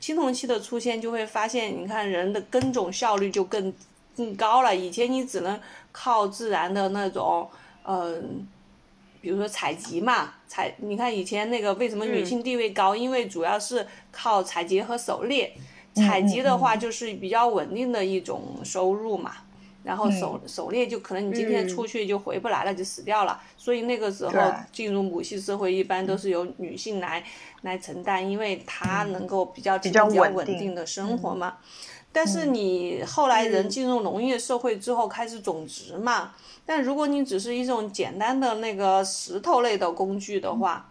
[0.00, 3.72] 青铜器的出现就会发现，你看人的耕种效率就更
[4.16, 4.74] 更高了。
[4.74, 5.60] 以前你只能
[5.92, 7.48] 靠自然的那种，
[7.84, 8.46] 嗯、
[9.20, 12.96] 比如说采集嘛，采你看以前那个为什么女性地位高？
[12.96, 15.52] 因为主要是靠采集和狩猎。
[15.92, 19.34] 采集的话就是比较稳定的一种收入嘛。
[19.82, 21.68] 然后狩狩猎就可能你今天嗯。
[21.68, 23.40] 出去就回不来了，就死掉了。
[23.56, 27.24] 所以那个时候进入母系社会，一般都是由女性来
[27.62, 31.58] 来承担，因为她能够比较比较稳定的生活嘛。
[32.12, 36.34] 但是你后来人进入农业社会之后开始种植嘛，
[36.66, 40.90] 但如果你只是一种简单的那个石头类的工具的话，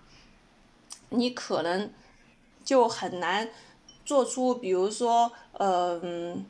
[1.10, 1.91] 你可能
[2.63, 3.49] 就很难
[4.06, 6.45] 做出，比如说，呃嗯，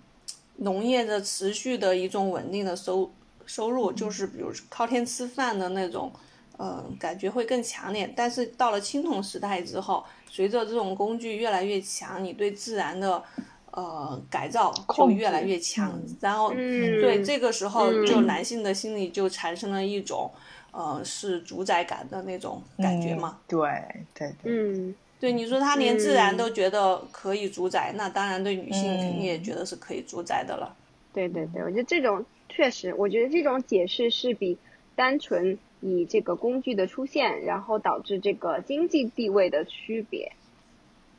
[0.61, 3.11] 农业的持续的一种稳定的收
[3.45, 6.11] 收入，就是比如靠天吃饭的那种，
[6.57, 8.11] 呃，感觉会更强烈。
[8.15, 13.23] 但是到了青铜时代之后，随着这种工具越来越强，你对自然的
[13.71, 20.29] 呃改造就越来越强，嗯然后嗯对这个时候就嗯男性的心理就产生了一种
[20.71, 23.37] 呃是主宰感的那种感觉嘛。
[23.37, 23.69] 嗯对
[24.13, 30.75] 对对，嗯，对，你说他连自然嗯都觉得可以主宰，那当然对女性肯定也嗯觉得是可以主宰的了。
[31.13, 34.57] 对对对，我觉得这种确实，我觉得这种解释是比
[34.95, 40.31] 单纯以这个工具的出现，然后导致这个经济地位的区别，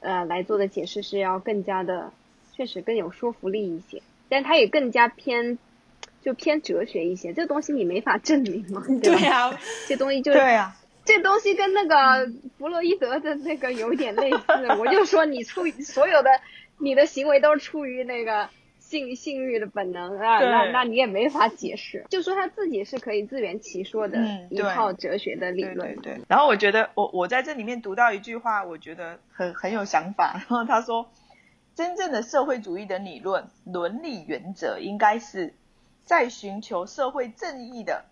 [0.00, 2.12] 呃，来做的解释是要更加的，
[2.54, 5.58] 确实更有说服力一些，但它也更加偏，
[6.22, 7.34] 就偏哲学一些。
[7.34, 9.20] 这东西你没法证明嘛， 对吧？
[9.20, 9.58] 呀、
[9.88, 10.74] 这东西就是对啊，
[11.10, 14.38] 这东西跟那个弗洛伊德的那个有点类似，
[14.78, 16.30] 我就说你出于所有的
[16.78, 24.18] 你的行为都是出于那个性性欲的本能啊，那那你也没法解释，就说他自己是可以自圆其说的
[24.50, 26.14] 一套哲学的理对论对。
[26.14, 26.20] 对。
[26.28, 30.34] 然后我觉得我我在这里面读到一句话，我觉得很很有想法。
[30.38, 31.10] 然后他说，
[31.74, 35.54] 真正的社会主义的理论伦理原则应该是
[36.04, 38.04] 在寻求社会正义的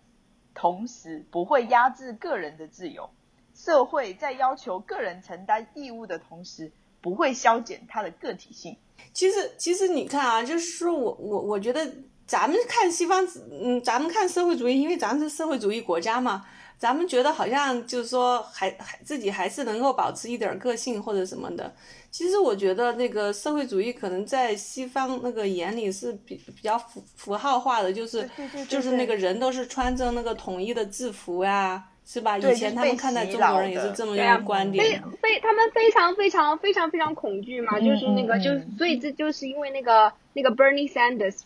[0.59, 3.09] 同时，不会压制个人的自由；
[3.55, 6.69] 社会在要求个人承担义务的同时，
[6.99, 8.75] 不会消减他的个体性。
[9.13, 11.89] 其实，其实你看啊，就是说我我我觉得
[12.27, 16.45] 咱们看西方，嗯，咱们看社会主义，因为咱们是社会主义国家嘛。
[16.79, 21.71] 咱们觉得好像就是说，还还自己还是能够保持一点个性或者什么的。
[22.09, 28.27] 其实我觉得那个社会主义可能在西方那个眼里是比比较符符号化的，就是
[28.69, 32.37] 就是那个人都是穿着那个统一的制服呀，是吧？
[32.37, 34.83] 以前他们看待中国人也是这么样观点。
[34.83, 41.41] 非非他们非常非常非常非常恐惧嘛，就是那个就所以这就是因为那个那个 Bernie Sanders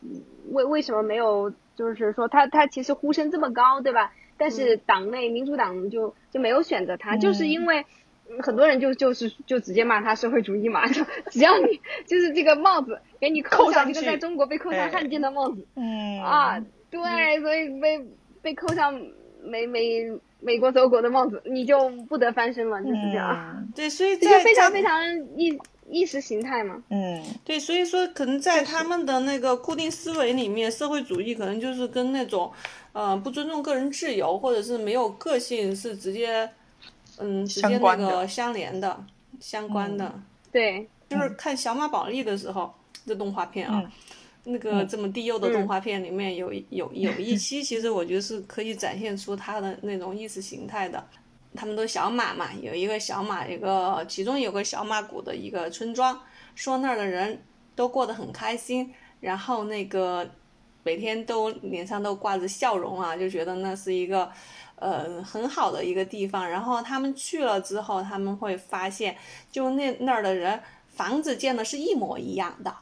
[0.52, 4.14] 为为什么没有就是说他他其实呼声这么高，对吧？
[4.38, 7.86] 但是党内民主党就就没有选择他，就是因为
[8.40, 16.22] 很多人就就是就直接骂他社会主义嘛，就只要你就是这个帽子给你扣上这个在中国被扣上汉奸的帽子，嗯。
[16.22, 18.06] 啊，对，所以被
[18.42, 19.02] 被扣上
[19.44, 23.68] 美美美国走狗的帽子，你就不得翻身了，就是这样。
[23.76, 25.02] 对，所以这就非常非常
[25.38, 25.58] 意
[25.94, 26.82] 意识形态嘛。
[26.90, 32.52] 嗯，对，所以说可能在他们的那个固定思维里面，社会主义可能就是跟那种。
[32.94, 36.48] 呃，不尊重个人自由，或者是没有个性，是直接，
[37.18, 39.04] 嗯，直接那个相连的，
[39.40, 40.14] 相关的。
[40.52, 42.72] 对，就是看小马宝莉的时候，
[43.04, 43.92] 这动画片啊，
[44.44, 51.04] 那个这么低幼的动画片里面有有有一期，其实我觉得是可以展现出他的那种意识形态的。
[51.56, 56.20] 他们都小马嘛，有一个小马，一个其中有个小马谷的一个村庄，
[56.56, 57.44] 说那儿的人
[57.76, 60.30] 都过得很开心，然后那个。
[60.86, 64.30] 每天都脸上都挂着笑容啊，就觉得那是一个，
[64.76, 66.50] 呃，很好的一个地方。
[66.50, 69.16] 然后他们去了之后，他们会发现，
[69.50, 72.76] 就那那儿的人房子建的是一模一样的。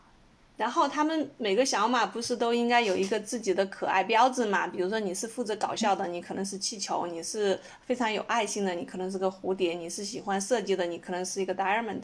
[0.61, 4.67] 然后他们每个小马不是都应该有一个自己的可爱标志嘛？
[4.67, 12.01] 比如说你是负责搞笑的，你可能是气球；你是非常有爱心的，你可能是个蝴蝶；你是喜欢设计的，你可能是一个 diamond。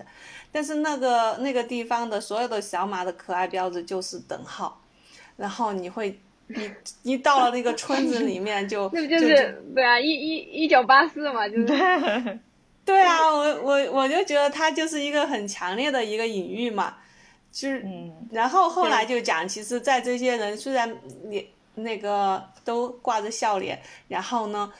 [0.51, 4.81] 但是那个那个地方的所有的小马的可爱标志就是等号。
[5.35, 6.71] 然后你会，你
[7.03, 11.67] 一到了那个村子里面就， 那不就是对啊，一一一九八四嘛，就是，
[12.83, 16.95] 对啊，我我我就觉得它就是一个很强烈的一个隐喻嘛，
[17.57, 17.83] 就是，
[18.29, 24.71] 然后后来就讲，其实，在这些人虽然你那个都挂着笑脸，然后呢。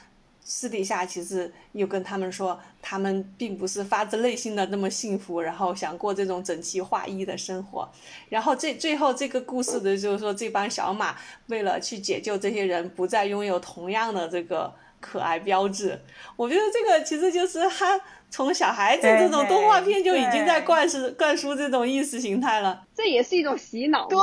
[0.49, 7.85] 私底下其实又跟他们说，他们并不是发自内心的那么幸福，然后想过这种整齐划一的生活。
[8.29, 15.99] 然后最最后这个故事的就是说，这帮小马为了去解救这些人，不再拥有同样的这个可爱标志。
[16.37, 22.83] 我觉得这个其实就是他从小孩子这种动画片就已经在灌输灌输这种意识形态了。
[22.93, 24.17] 这也是一种洗脑对，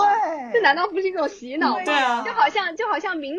[0.53, 1.85] 这难道不是一种洗脑吗？
[1.85, 3.37] 对啊，就好像就好像民。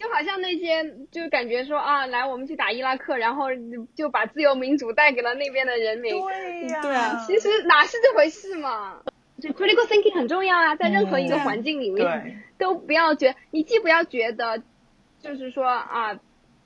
[0.00, 3.48] 就好像那些，就感觉说啊，来我们去打伊拉克，然后
[3.94, 6.18] 就把自由民主带给了那边的人民。
[6.18, 9.02] 对呀，对啊，其实哪是这回事嘛？
[9.38, 14.62] 就 critical thinking 很重要啊，在任何一个环境里面，都不要觉，你既不要觉得，
[15.20, 16.14] 就是说啊，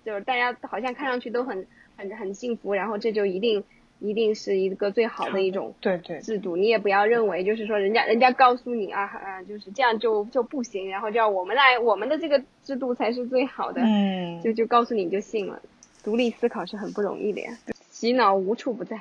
[0.04, 3.64] 就是大家好像看上去都很很很幸福，然后这就一定。
[4.00, 15.58] 一定是一个最好的一种对对制度，你也不要认为就是说人家人家告诉你啊啊就是这样就就不行，然后就要我们来我们的这个制度才是最好的，嗯， 就就告诉你就信了。
[16.02, 17.56] 独立思考是很不容易的呀，
[17.90, 19.00] 洗脑无处不在。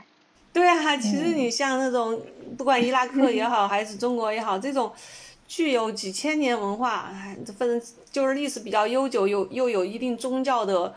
[0.53, 2.17] 对啊，其实你像那种
[2.57, 4.89] 不管伊拉克也好，还是中国也好，这种
[5.47, 7.11] 具有几千年文化，
[7.57, 10.93] 反正就是历史比较悠久，有又有一定宗教的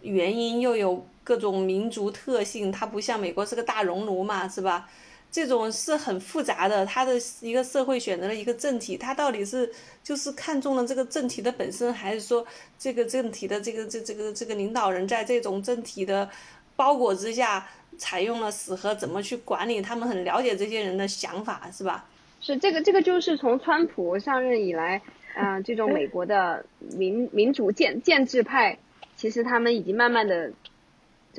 [0.00, 1.04] 原因，又有。
[1.22, 4.88] 各种民族特性，它不像美国是个大熔炉嘛，是吧？
[5.32, 9.70] 这种是很复杂的，它的一个社会选择了一个政体，它到底是
[10.02, 12.44] 就是看中了这个政体的本身，还是说
[12.76, 16.28] 这个政体的这个这这个这个领导人在这种政体的
[16.74, 17.64] 包裹之下，
[17.96, 19.80] 采用了死和怎么去管理？
[19.80, 22.06] 他们很了解这些人的想法，是吧？
[22.40, 25.00] 是这个这个就是从川普上任以来，
[25.36, 26.64] 啊，这种美国的
[26.96, 28.76] 民民主建建制派，
[29.16, 30.50] 其实他们已经慢慢的。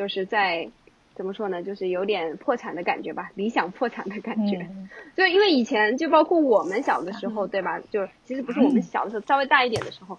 [0.01, 0.67] 就是在
[1.13, 4.67] 怎么说呢，就是有点破产的感觉吧，理想破产的感觉。
[5.15, 7.79] 就因为以前就包括我们小的时候，对吧？
[7.91, 10.17] 就其实不是我们小的时候，稍微大一点的时候，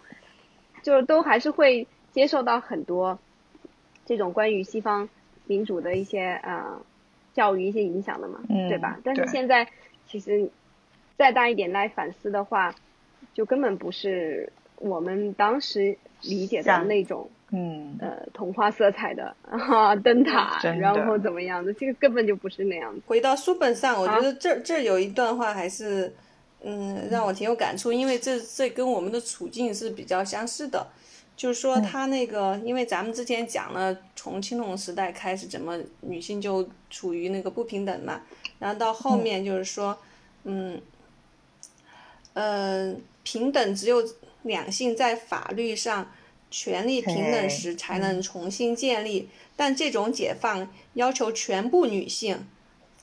[0.85, 3.18] 就都还是会接受到很多
[4.07, 5.09] 这种关于西方
[5.49, 6.80] 民主的一些呃
[7.35, 9.01] 教育一些影响的嘛，对吧？
[9.03, 9.66] 但是现在
[10.07, 10.49] 其实
[11.18, 12.72] 再大一点来反思的话，
[13.35, 17.28] 就根本不是我们当时理解的那种。
[17.55, 21.72] 嗯，呃，童话色彩的 啊，灯塔，然后怎么样的？
[21.74, 23.00] 这个根本就不是那样子。
[23.07, 26.14] 回到书本上，我觉得这这有一段话还是，
[26.62, 30.86] 嗯，让我挺有感触，因为这这跟我们的处境是比较相似的。
[31.34, 38.20] 就是说，他那个，因为咱们之前讲了，从青铜时代开始，怎么女性就处于那个不平等嘛，
[38.59, 39.96] 然后到后面就是说，
[40.44, 40.80] 嗯，
[42.34, 44.03] 呃，平等只有
[44.42, 46.07] 两性在法律上
[46.53, 52.46] 权力平等时才能重新建立，但这种解放要求全部女性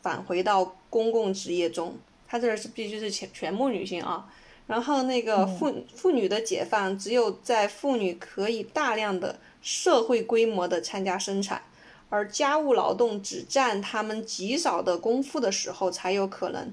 [0.01, 1.97] 返回到公共职业中，
[2.27, 4.31] 他这是必须是全全部女性啊。
[4.67, 11.63] 然后那个妇妇女的解放，只有在妇女可以大量的社会规模的参加生产，
[12.09, 16.71] 而家务劳动只占他们极少的功夫的时候才有可能，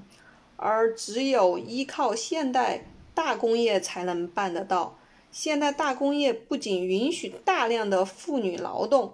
[0.57, 4.96] 而只有依靠现代大工业才能办得到。
[5.31, 9.13] 现代大工业不仅允许大量的妇女劳动，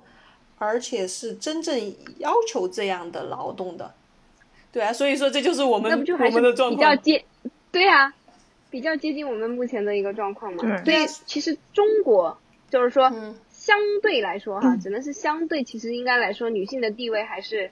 [0.58, 3.94] 而且是真正要求这样的劳动的。
[4.72, 6.78] 对啊，所以说这就是我们我们的状况。
[6.78, 7.26] 比较接
[7.72, 8.14] 对啊。
[8.70, 12.40] 比较接近我们目前的一个状况嘛，所以其实中国
[12.72, 13.08] 就是说，
[13.52, 17.70] 相对来说哈，只能是相对，其实应该来说，女性的地位还是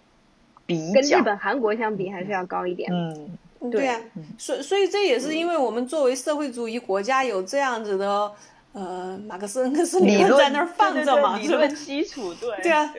[0.67, 2.93] 比跟日本、韩国相比还是要高一点。
[2.93, 3.35] 嗯，
[3.70, 3.99] 对啊，
[4.38, 8.32] 所所以这也是因为我们作为社会主义国家有这样子的
[8.74, 12.64] 呃马克思恩格斯理论在那儿放着嘛，理论基础对。
[12.64, 12.93] 对啊，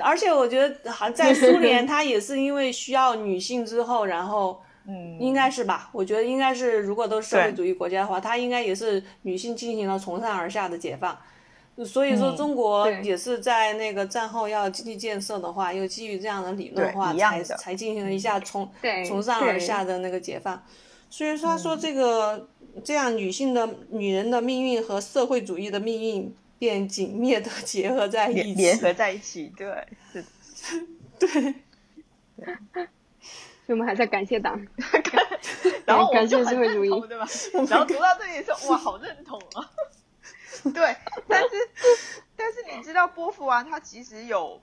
[0.00, 4.60] 而且我觉得好像在苏 联，它也是因为需要女性之后，然后。
[4.86, 5.88] 嗯，应该是吧？
[5.92, 11.18] 我觉得应该是，如果都是社会主义国家的话，它应该也是女性进行了从上而下的解放。
[11.82, 18.70] 所以说，中国也是在那个战后要经济建设的话，又基于这样的理论的话，才才进行了一下从
[19.08, 20.62] 从上而下的那个解放。
[21.10, 22.48] 所以他说这个
[22.84, 30.24] 这样女性的女人的命运和社会主义的命运便紧密的 结合在一起，联合在一起，对，是，
[31.18, 31.54] 对。
[33.66, 34.60] 所 以我们还在感谢党，
[35.86, 37.26] 然后感谢社会主义，对吧？
[37.68, 39.70] 然后读到这里的时候，哇，好认同啊！
[40.74, 40.96] 对，
[41.28, 41.48] 但是
[42.36, 44.60] 但是你知道波伏娃他其实有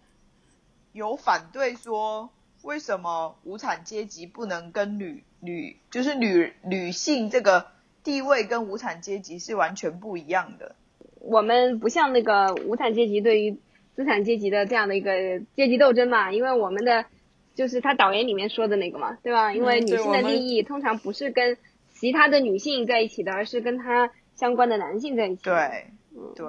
[0.94, 2.30] 有反对说，
[2.64, 7.68] 为什么无产阶级不能跟女女就是女女性这个
[8.04, 10.76] 地位跟无产阶级是完全不一样的？
[11.20, 13.58] 我们不像那个无产阶级对于
[13.96, 17.06] 资产阶级的这样的一个阶级斗争嘛，因为我们的。
[17.54, 19.54] 就是他导言里面说的那个嘛，对吧？
[19.54, 21.58] 因为女性的利益通常不是跟
[21.94, 24.10] 其他的女性在一起的，而是跟她
[24.42, 25.44] 相关的男性在一起。
[25.44, 25.92] 对，
[26.36, 26.48] 对。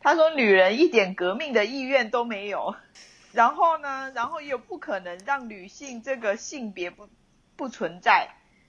[0.00, 2.74] 他说女人一点革命的意愿都没有，
[3.30, 7.08] 然后呢，然后又不可能让女性这个性别不
[7.54, 8.26] 不存在，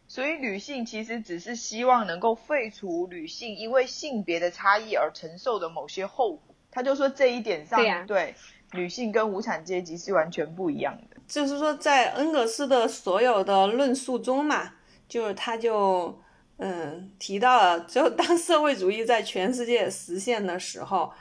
[0.07, 6.53] 所以女性其实只是希望能够废除女性因为性别的差异而承受的某些后果。
[6.69, 8.35] 他就说这一点上，对
[8.73, 11.17] 女性跟无产阶级是完全不一样的。
[11.25, 14.73] 就是说，在恩格斯的所有的论述中嘛，
[15.07, 16.21] 就是他就
[16.63, 21.11] 嗯提到了，就当社会主义在全世界实现的时候，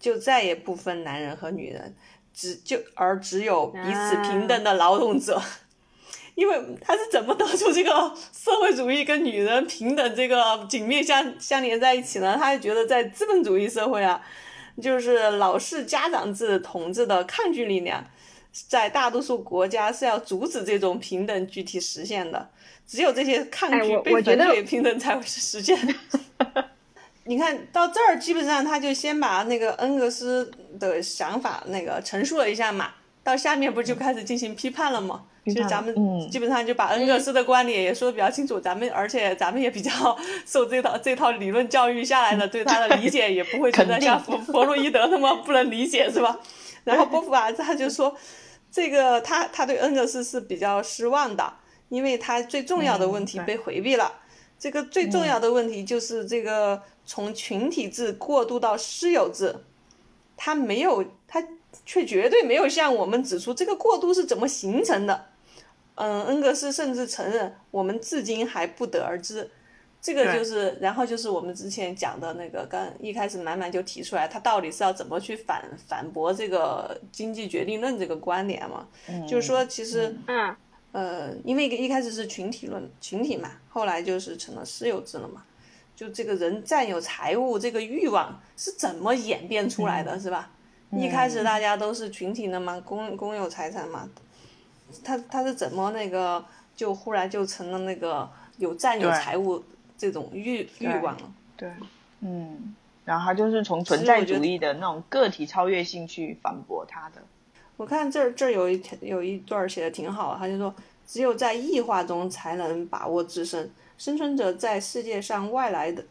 [0.00, 1.94] 就再也不分男人和女人，
[2.34, 5.40] 只就而只有彼此平等的劳动者。
[6.34, 7.90] 因为他是怎么得出这个
[8.32, 12.36] 社会主义跟女人平等这个紧密相相连在一起呢？
[12.36, 14.20] 他就觉得在资本主义社会啊，
[14.82, 18.04] 就是老式家长制统治的抗拒力量。
[18.52, 22.48] 在大多数国家是要阻止这种平等具体实现的，
[22.86, 25.78] 只有这些抗拒被反对平等才会是实现。
[27.24, 35.24] 你看到这儿，基本上他就先把那个恩格斯的想法那个陈述了一下嘛，到下面不就开始进行批判了吗？
[35.44, 35.94] 其实咱们
[36.30, 39.90] 基本上就把恩格斯的观点也说的比较清楚，咱们而且咱们也比较
[40.46, 46.38] 受这套这套理论教育下来的，对他的理解也不会存在像弗弗洛伊德那么不能理解，是吧？
[46.88, 48.16] 然后波伏娃他就说。
[48.70, 51.54] 这个他他对恩格斯是比较失望的，
[51.88, 54.20] 因为他最重要的问题被回避了。
[54.58, 59.56] 这个最重要的问题就是这个从群体制过渡到私有制，
[60.36, 61.42] 他没有，他
[61.86, 65.28] 却绝对没有向我们指出这个过渡是怎么形成的。
[65.94, 69.50] 嗯，恩格斯甚至承认我们至今还不得而知。
[70.00, 78.86] 这个就是，然后就是我们之前讲的那个，刚一开始满满就提出来，他到底是要怎么去反反驳这个经济决定论这个观点嘛？
[79.26, 80.56] 就是说，其实，嗯，
[80.92, 85.42] 呃，因为一开始是群体论，群体嘛，后来就是成了私有制了嘛。
[85.96, 90.48] 就这个人占有财物这个欲望是怎么演变出来的，是吧？
[90.92, 94.08] 一开始大家都是群体的嘛，公公有财产嘛，
[95.02, 96.44] 他他是怎么那个
[96.76, 99.60] 就忽然就成了那个有占有财物？
[99.98, 101.70] 这种欲欲望了，对，
[102.20, 102.74] 嗯，
[103.04, 107.20] 然后他就是从存在主义的那种个体超越性去反驳他的。
[107.76, 110.74] 我看这儿这儿有一有一段写的挺好，他就说，
[111.06, 113.70] 只有在异化中才能把握自身。
[113.96, 116.04] 生存者在世界上外来的、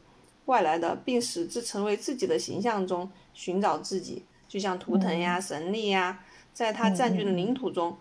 [0.46, 6.20] 外来的，并使之成为自己的形象中寻找自己，就像图腾呀、神力呀，
[6.54, 7.96] 在他占据的领土中，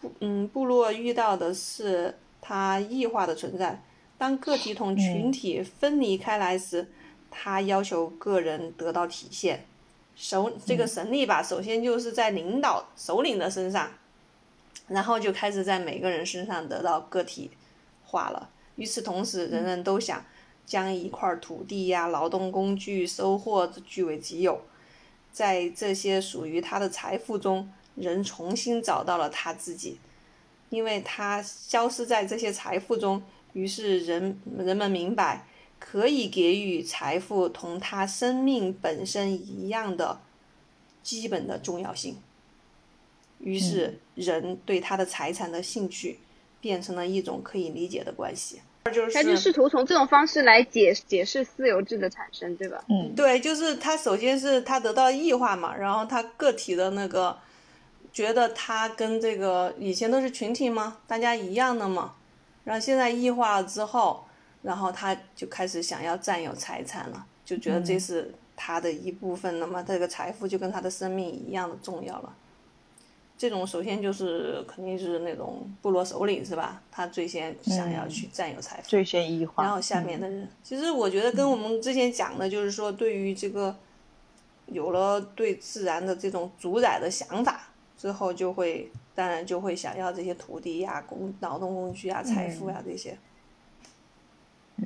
[0.00, 3.82] 部嗯部落遇到的是他异化的存在。
[4.16, 6.88] 当个体同群体分离开来时，
[7.30, 9.66] 他要求个人得到体现。
[10.16, 13.90] 首这个神力吧，首先就是在领导首领的身上，
[14.86, 17.50] 然后就开始在每个人身上得到个体
[18.04, 18.48] 化了。
[18.76, 20.24] 与此同时，人人都想
[20.64, 24.60] 将一块土地呀、劳动工具收获据为己有，
[25.32, 29.98] 在这些属于他的财富中，人重新找到了他自己，
[30.70, 33.20] 因为他消失在这些财富中，
[33.54, 35.46] 于是人人们明白。
[35.80, 40.18] 可以给予财富同他生命本身一样的
[41.02, 42.16] 基本的重要性，
[43.38, 46.18] 于是人对他的财产的兴趣
[46.58, 48.60] 变成了一种可以理解的关系。
[48.90, 52.82] 就是他就试图从这种方式来解解释私有制的产生，对吧？
[52.88, 57.36] 嗯，对，就是他首先是他得到异化嘛，然后他个体的那个
[58.10, 62.14] 觉得他跟这个以前都是群体嘛，大家一样的嘛，
[62.64, 64.24] 然后现在异化了之后。
[64.64, 72.34] 然后他就开始想要占有财产了，就觉得这是他的一部分，那么这个财富就跟他的生命一样的重要了。
[73.36, 76.80] 这种首先就是肯定是那种部落首领是吧？
[76.90, 79.62] 他最先想要去占有财富，最先异化。
[79.62, 83.76] 然后下面的人，其实我觉得跟我们之前讲的，就是说对于这个
[84.64, 93.16] 有了对自然的这种主宰的想法之后，就会当然就会想要这些土地呀、工劳动工具啊、财富呀这些。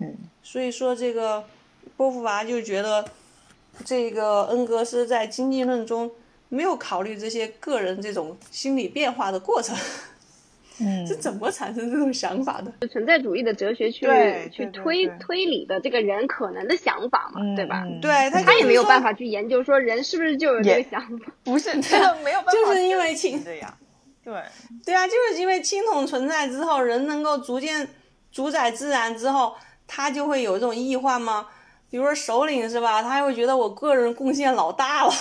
[0.01, 1.45] 嗯，所以说这个
[1.97, 3.05] 波伏娃就觉得，
[3.85, 6.11] 这个恩格斯在经济论中
[6.51, 9.75] 没有考虑这些个人这种心理变化的过程。
[10.81, 12.87] 嗯， 是怎么产生这种想法的？
[12.89, 14.07] 存在主义的哲学去
[14.53, 17.85] 去推推理的这个人可能的想法嘛，对吧？
[18.01, 21.33] 对他他也没有办法去研究说人是不是就有这个想法。
[21.43, 23.77] 不是， 这个没有办法，就是因为情对呀，
[24.31, 24.43] 对
[24.85, 27.89] 对啊，就是因为青铜存在之后，人能够逐渐
[28.31, 29.55] 主宰自然之后。
[29.91, 31.47] 他就会有这种异化吗？
[31.89, 33.03] 比如说首领是吧？
[33.03, 35.13] 他还会觉得我个人贡献老大了，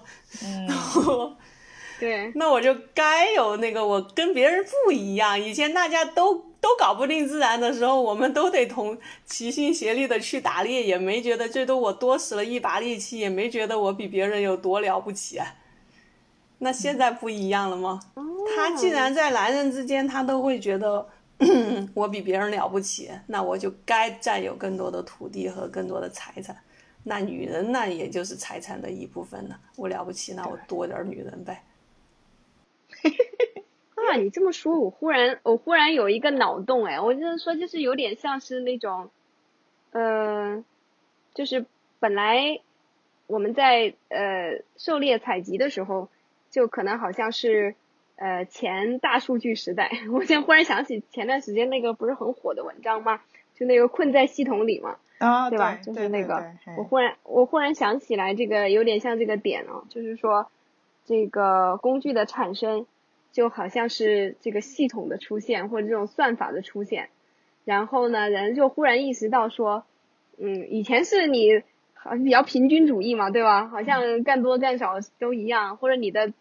[0.42, 1.36] 嗯，
[2.00, 5.38] 对，那我就该有那个我跟别人不一样。
[5.38, 8.96] 以前大家都都搞不定自然的时候，我们都得同
[9.26, 15.38] 齐心协力的去打猎，也没觉得最多我多使了一把力气，也没觉得我比别人有多了不起。
[16.64, 18.00] 那现在不一样了吗？
[18.56, 21.06] 他既然在男人之间，他都会觉得。
[21.94, 26.56] 我比别人了不起，那我就该占有更多的土地和更多的财产。
[27.02, 29.58] 那女人那也就是财产的一部分了。
[29.76, 31.64] 我了不起，那我多点女人呗。
[33.96, 39.10] 啊，你这么说，我忽然我忽然有一个脑洞哎，我就是说，就是有点像是那种，
[39.90, 40.64] 嗯，
[41.34, 41.66] 就是
[41.98, 42.60] 本来
[43.26, 46.08] 我们在呃狩猎采集的时候，
[46.54, 47.74] 就可能好像是。
[48.16, 53.20] 呃，前大数据时代， 我现在忽然想起前段时间那个不是很火的文章吗？
[53.56, 55.74] 就那个困在系统里嘛，啊，对吧？
[55.82, 60.46] 就是那个，我忽然我忽然想起来，这个有点像这个点哦，就是说，
[61.04, 62.86] 这个工具的产生，
[63.32, 67.08] 就好像是这个系统的出现或者这种算法的出现，
[67.64, 69.84] 然后呢，人就忽然意识到说，
[70.38, 73.66] 嗯，以前是你好像比较平均主义嘛，对吧？
[73.66, 76.32] 好像干多干少都一样，或者你的。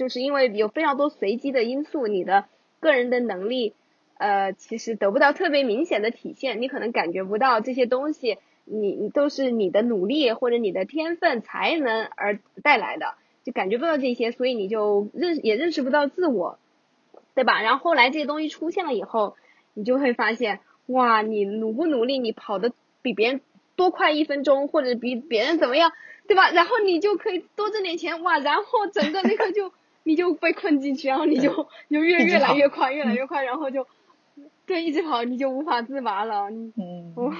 [0.00, 2.46] 就是因为有非常多随机的因素，你的
[2.80, 3.74] 个人的能力，
[4.16, 13.12] 呃，其实得不到特别明显的体现，你可能感觉不到这些东西，你你都是你的努力或者你的天分才能而带来的，
[13.44, 16.58] 就感觉不到这些，所以你就认也认识不到自我，
[17.34, 17.60] 对吧？
[17.60, 19.36] 然后后来这些东西出现了以后，
[19.74, 22.72] 你就会发现，哇，你努不努力，你跑的
[23.02, 23.42] 比别人
[23.76, 25.92] 多快一分钟，或者比别人怎么样，
[26.26, 26.50] 对吧？
[26.52, 29.70] 然后你就可以多挣点钱，哇，然后整个那个就。
[30.10, 33.86] 你就被困进去，然后你就 你就越越来越快，越来越快，然后就
[34.66, 36.50] 对一直跑，你就无法自拔了。
[36.50, 37.32] 嗯， 我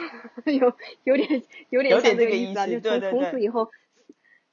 [0.52, 3.68] 有有点有点像这个意思啊，就从从此以后，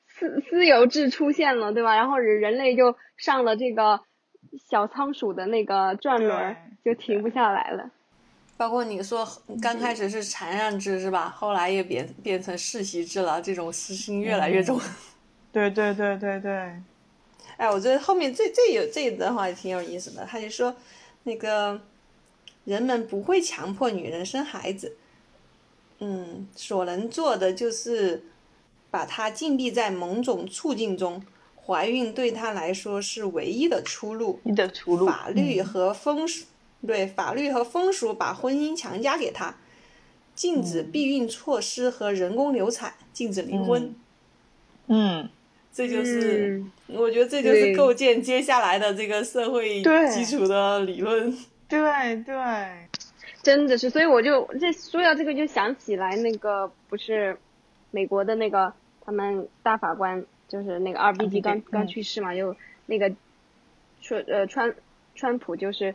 [0.07, 1.95] 私私有制出现了，对吧？
[1.95, 3.99] 然后人人类就上了这个
[4.67, 7.91] 小仓鼠的那个转轮，就停不下来了。
[8.57, 9.23] 包括你说
[9.61, 11.29] 刚开始是禅让制是吧？
[11.29, 14.81] 后来也变变成世袭制了，这种私心越来越重。
[15.51, 16.73] 对对对对对。
[17.57, 20.25] 哎，我觉得后面这这有这一段话也挺有意思的。
[20.25, 20.75] 他就说，
[21.23, 21.81] 那个
[22.65, 24.95] 人们不会强迫女人生孩子，
[25.99, 28.23] 嗯，所能做的就是
[28.91, 31.23] 把她禁闭在某种处境中，
[31.65, 34.39] 怀孕对她来说是唯一的出路。
[34.55, 35.07] 的出路。
[35.07, 36.45] 法律和风俗，
[36.85, 39.57] 对法律和风俗把婚姻强加给她，
[40.35, 43.95] 禁止避孕措施和人工流产，禁止离婚。
[44.85, 45.27] 嗯，
[45.77, 51.31] 这就是，嗯我觉得这就是构建接下来的这个社会基础的理论。
[51.69, 52.33] 对对，
[53.43, 57.37] 真的是，所以我就这说到这个就想起来那个不是
[57.91, 58.73] 美国的那个
[59.05, 62.55] 他们大法官，就是那个二 B 级 RBG 刚刚嗯去世嘛，又
[62.87, 63.13] 那个
[64.01, 64.73] 说呃川
[65.13, 65.93] 川普就是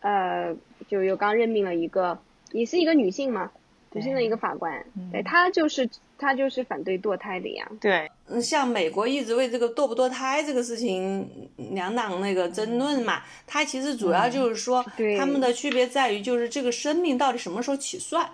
[0.00, 0.56] 呃
[0.88, 2.18] 就又刚任命了一个
[2.50, 3.52] 也是一个女性嘛，
[3.92, 5.88] 女性的一个法官，对他就是
[6.18, 15.18] 他就是反对堕胎的呀，对，嗯，像美国一直为这个堕不堕胎这个事情两党那个争论嘛，它其实主要就是说，对。
[15.18, 18.28] 他们的区别在于就是这个生命到底什么时候起算。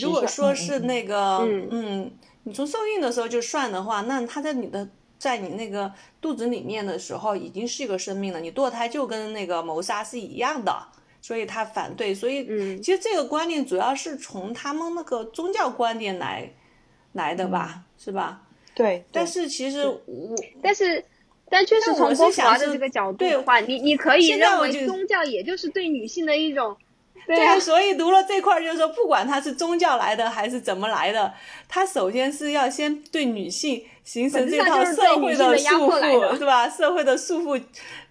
[0.00, 0.86] 如果说是嗯。
[0.86, 1.68] 那个，嗯。
[1.70, 2.10] 嗯，
[2.44, 4.88] 你从受孕的时候就算的话，那他在你的
[5.18, 10.86] 在你那个肚子里面的时候已经是一个生命了，你堕胎就跟那个谋杀是一样的，
[11.22, 12.14] 所以他反对。
[12.14, 16.52] 所以嗯其实这个观念主要是从他们那个宗教观点来
[17.12, 18.42] 来的吧，是吧？
[18.74, 21.02] 对，但是其实我但是。
[21.54, 26.74] 但确实我从郭富想是华的这个角度对的话，你你可以认为宗教也就是对女性的一种，
[27.26, 31.30] 对对，啊，所以读了这块儿，就是说，不管它是宗教来的还是怎么来的，
[31.68, 36.66] 它首先是要先对女性形成这套社会的束缚，是吧？
[36.70, 37.62] 社会的束缚，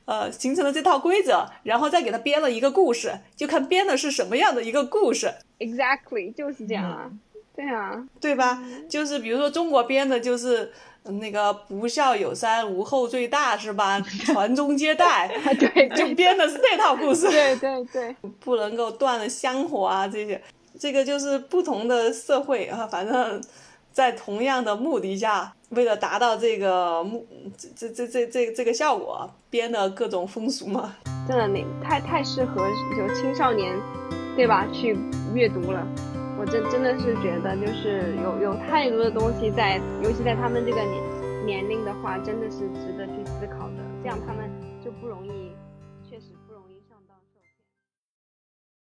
[0.06, 7.06] 呃，形成了这套规则，然后再给他编了一个故事，就看编的是什么样的一个故事，Exactly，就是这样啊。
[7.10, 7.20] 嗯
[7.54, 8.64] 对啊，对吧？
[8.90, 10.72] 就是比如说中国编的就是。
[11.04, 14.00] 呃那个不孝有三，无后最大，是吧？
[14.24, 15.28] 传宗接代，
[15.58, 17.28] 对就编的是这套故事。
[17.28, 20.40] 对对对，不能够断了香火啊，这些，
[20.80, 23.42] 这个就是不同的社会啊，反正，
[23.92, 27.26] 在同样的目的下，为了达到这个目，
[27.76, 30.96] 这这这这这这个效果，编的各种风俗嘛。
[31.28, 32.66] 真的那太太适合
[32.98, 33.76] 就青少年，
[34.36, 34.66] 对吧？
[34.74, 34.98] 去
[35.34, 35.86] 阅读了。
[36.40, 43.76] 我真真的是觉得，就是有有太多的东西在，尤其在他们这个年年龄的话，真的是值得去思考的。
[44.02, 44.50] 这样他们
[44.84, 45.41] 就不容易